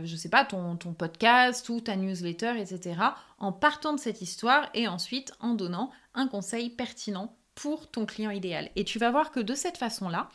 je 0.03 0.15
sais 0.15 0.29
pas 0.29 0.45
ton, 0.45 0.75
ton, 0.77 0.93
podcast 0.93 1.67
ou 1.69 1.81
ta 1.81 1.95
newsletter 1.95 2.59
etc 2.59 2.95
en 3.39 3.51
partant 3.51 3.93
de 3.93 3.99
cette 3.99 4.21
histoire 4.21 4.69
et 4.73 4.87
ensuite 4.87 5.33
en 5.39 5.53
donnant 5.53 5.91
un 6.13 6.27
conseil 6.27 6.69
pertinent 6.69 7.35
pour 7.55 7.89
ton 7.89 8.05
client 8.05 8.31
idéal. 8.31 8.69
Et 8.75 8.83
tu 8.83 8.99
vas 8.99 9.11
voir 9.11 9.31
que 9.31 9.39
de 9.39 9.55
cette 9.55 9.77
façon-là, 9.77 10.29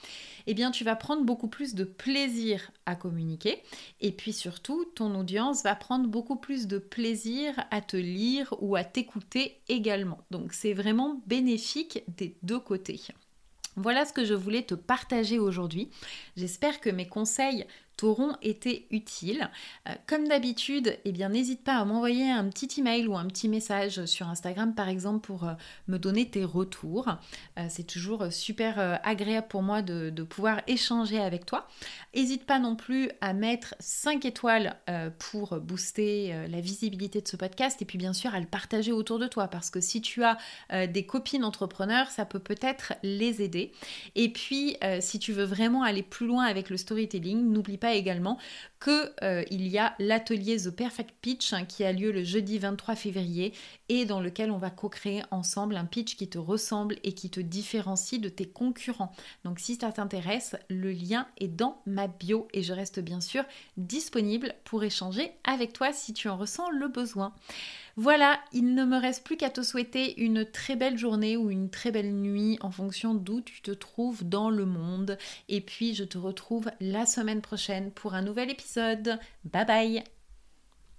eh 0.46 0.54
bien, 0.54 0.70
tu 0.70 0.84
vas 0.84 0.96
prendre 0.96 1.22
beaucoup 1.22 1.48
plus 1.48 1.74
de 1.74 1.84
plaisir 1.84 2.70
à 2.86 2.96
communiquer. 2.96 3.62
Et 4.00 4.10
puis 4.10 4.32
surtout, 4.32 4.86
ton 4.94 5.14
audience 5.14 5.62
va 5.62 5.74
prendre 5.74 6.08
beaucoup 6.08 6.36
plus 6.36 6.66
de 6.66 6.78
plaisir 6.78 7.54
à 7.70 7.82
te 7.82 7.96
lire 7.96 8.54
ou 8.60 8.74
à 8.74 8.84
t'écouter 8.84 9.60
également. 9.68 10.24
Donc, 10.30 10.54
c'est 10.54 10.72
vraiment 10.72 11.20
bénéfique 11.26 12.02
des 12.08 12.36
deux 12.42 12.60
côtés. 12.60 13.00
Voilà 13.76 14.04
ce 14.04 14.12
que 14.12 14.24
je 14.24 14.34
voulais 14.34 14.62
te 14.62 14.74
partager 14.74 15.38
aujourd'hui. 15.38 15.90
J'espère 16.36 16.80
que 16.80 16.90
mes 16.90 17.06
conseils 17.06 17.66
t'auront 18.00 18.34
été 18.40 18.86
utiles. 18.92 19.50
Euh, 19.86 19.92
comme 20.06 20.26
d'habitude, 20.26 20.96
eh 21.04 21.12
bien 21.12 21.28
n'hésite 21.28 21.62
pas 21.62 21.76
à 21.76 21.84
m'envoyer 21.84 22.30
un 22.30 22.48
petit 22.48 22.80
email 22.80 23.06
ou 23.06 23.14
un 23.14 23.26
petit 23.26 23.46
message 23.46 24.06
sur 24.06 24.26
Instagram 24.26 24.74
par 24.74 24.88
exemple 24.88 25.20
pour 25.20 25.44
euh, 25.44 25.52
me 25.86 25.98
donner 25.98 26.26
tes 26.26 26.46
retours. 26.46 27.08
Euh, 27.58 27.66
c'est 27.68 27.86
toujours 27.86 28.32
super 28.32 28.98
agréable 29.04 29.48
pour 29.48 29.62
moi 29.62 29.82
de, 29.82 30.08
de, 30.08 30.22
pouvoir 30.22 30.62
échanger 30.66 31.18
avec 31.18 31.44
toi. 31.44 31.68
N'hésite 32.14 32.46
pas 32.46 32.58
non 32.58 32.74
plus 32.74 33.10
à 33.20 33.34
mettre 33.34 33.74
5 33.80 34.24
étoiles 34.24 34.76
pour 35.18 35.60
booster 35.60 36.46
la 36.48 36.60
visibilité 36.60 37.20
de 37.20 37.28
ce 37.28 37.36
podcast 37.36 37.82
et 37.82 37.84
puis 37.84 37.98
bien 37.98 38.12
sûr 38.12 38.34
à 38.34 38.40
le 38.40 38.46
partager 38.46 38.92
autour 38.92 39.18
de 39.18 39.26
toi 39.26 39.48
parce 39.48 39.70
que 39.70 39.80
si 39.80 40.00
tu 40.00 40.22
as 40.24 40.38
des 40.86 41.04
copines 41.04 41.44
entrepreneurs, 41.44 42.10
ça 42.10 42.24
peut 42.24 42.38
peut-être 42.38 42.94
les 43.02 43.42
aider. 43.42 43.72
Et 44.14 44.32
puis 44.32 44.76
si 45.00 45.18
tu 45.18 45.32
veux 45.32 45.44
vraiment 45.44 45.82
aller 45.82 46.02
plus 46.02 46.26
loin 46.26 46.44
avec 46.44 46.70
le 46.70 46.76
storytelling, 46.76 47.52
n'oublie 47.52 47.78
pas 47.78 47.89
également 47.94 48.38
qu'il 48.82 49.12
euh, 49.22 49.44
y 49.50 49.78
a 49.78 49.94
l'atelier 49.98 50.56
The 50.56 50.70
Perfect 50.70 51.14
Pitch 51.20 51.52
hein, 51.52 51.64
qui 51.64 51.84
a 51.84 51.92
lieu 51.92 52.12
le 52.12 52.24
jeudi 52.24 52.58
23 52.58 52.94
février 52.94 53.52
et 53.88 54.06
dans 54.06 54.20
lequel 54.20 54.50
on 54.50 54.58
va 54.58 54.70
co-créer 54.70 55.22
ensemble 55.30 55.76
un 55.76 55.84
pitch 55.84 56.16
qui 56.16 56.28
te 56.28 56.38
ressemble 56.38 56.96
et 57.04 57.12
qui 57.12 57.28
te 57.28 57.40
différencie 57.40 58.20
de 58.20 58.28
tes 58.28 58.48
concurrents. 58.48 59.12
Donc 59.44 59.60
si 59.60 59.76
ça 59.76 59.92
t'intéresse, 59.92 60.56
le 60.68 60.92
lien 60.92 61.26
est 61.38 61.48
dans 61.48 61.82
ma 61.86 62.06
bio 62.06 62.48
et 62.54 62.62
je 62.62 62.72
reste 62.72 63.00
bien 63.00 63.20
sûr 63.20 63.44
disponible 63.76 64.54
pour 64.64 64.82
échanger 64.82 65.32
avec 65.44 65.72
toi 65.72 65.92
si 65.92 66.14
tu 66.14 66.28
en 66.28 66.36
ressens 66.36 66.70
le 66.70 66.88
besoin. 66.88 67.34
Voilà, 68.02 68.40
il 68.54 68.74
ne 68.74 68.86
me 68.86 68.96
reste 68.96 69.24
plus 69.24 69.36
qu'à 69.36 69.50
te 69.50 69.60
souhaiter 69.60 70.22
une 70.22 70.46
très 70.46 70.74
belle 70.74 70.96
journée 70.96 71.36
ou 71.36 71.50
une 71.50 71.68
très 71.68 71.90
belle 71.90 72.14
nuit 72.14 72.56
en 72.62 72.70
fonction 72.70 73.12
d'où 73.12 73.42
tu 73.42 73.60
te 73.60 73.72
trouves 73.72 74.26
dans 74.26 74.48
le 74.48 74.64
monde. 74.64 75.18
Et 75.50 75.60
puis 75.60 75.94
je 75.94 76.04
te 76.04 76.16
retrouve 76.16 76.70
la 76.80 77.04
semaine 77.04 77.42
prochaine 77.42 77.90
pour 77.90 78.14
un 78.14 78.22
nouvel 78.22 78.48
épisode. 78.48 79.18
Bye 79.44 79.66
bye 79.66 80.04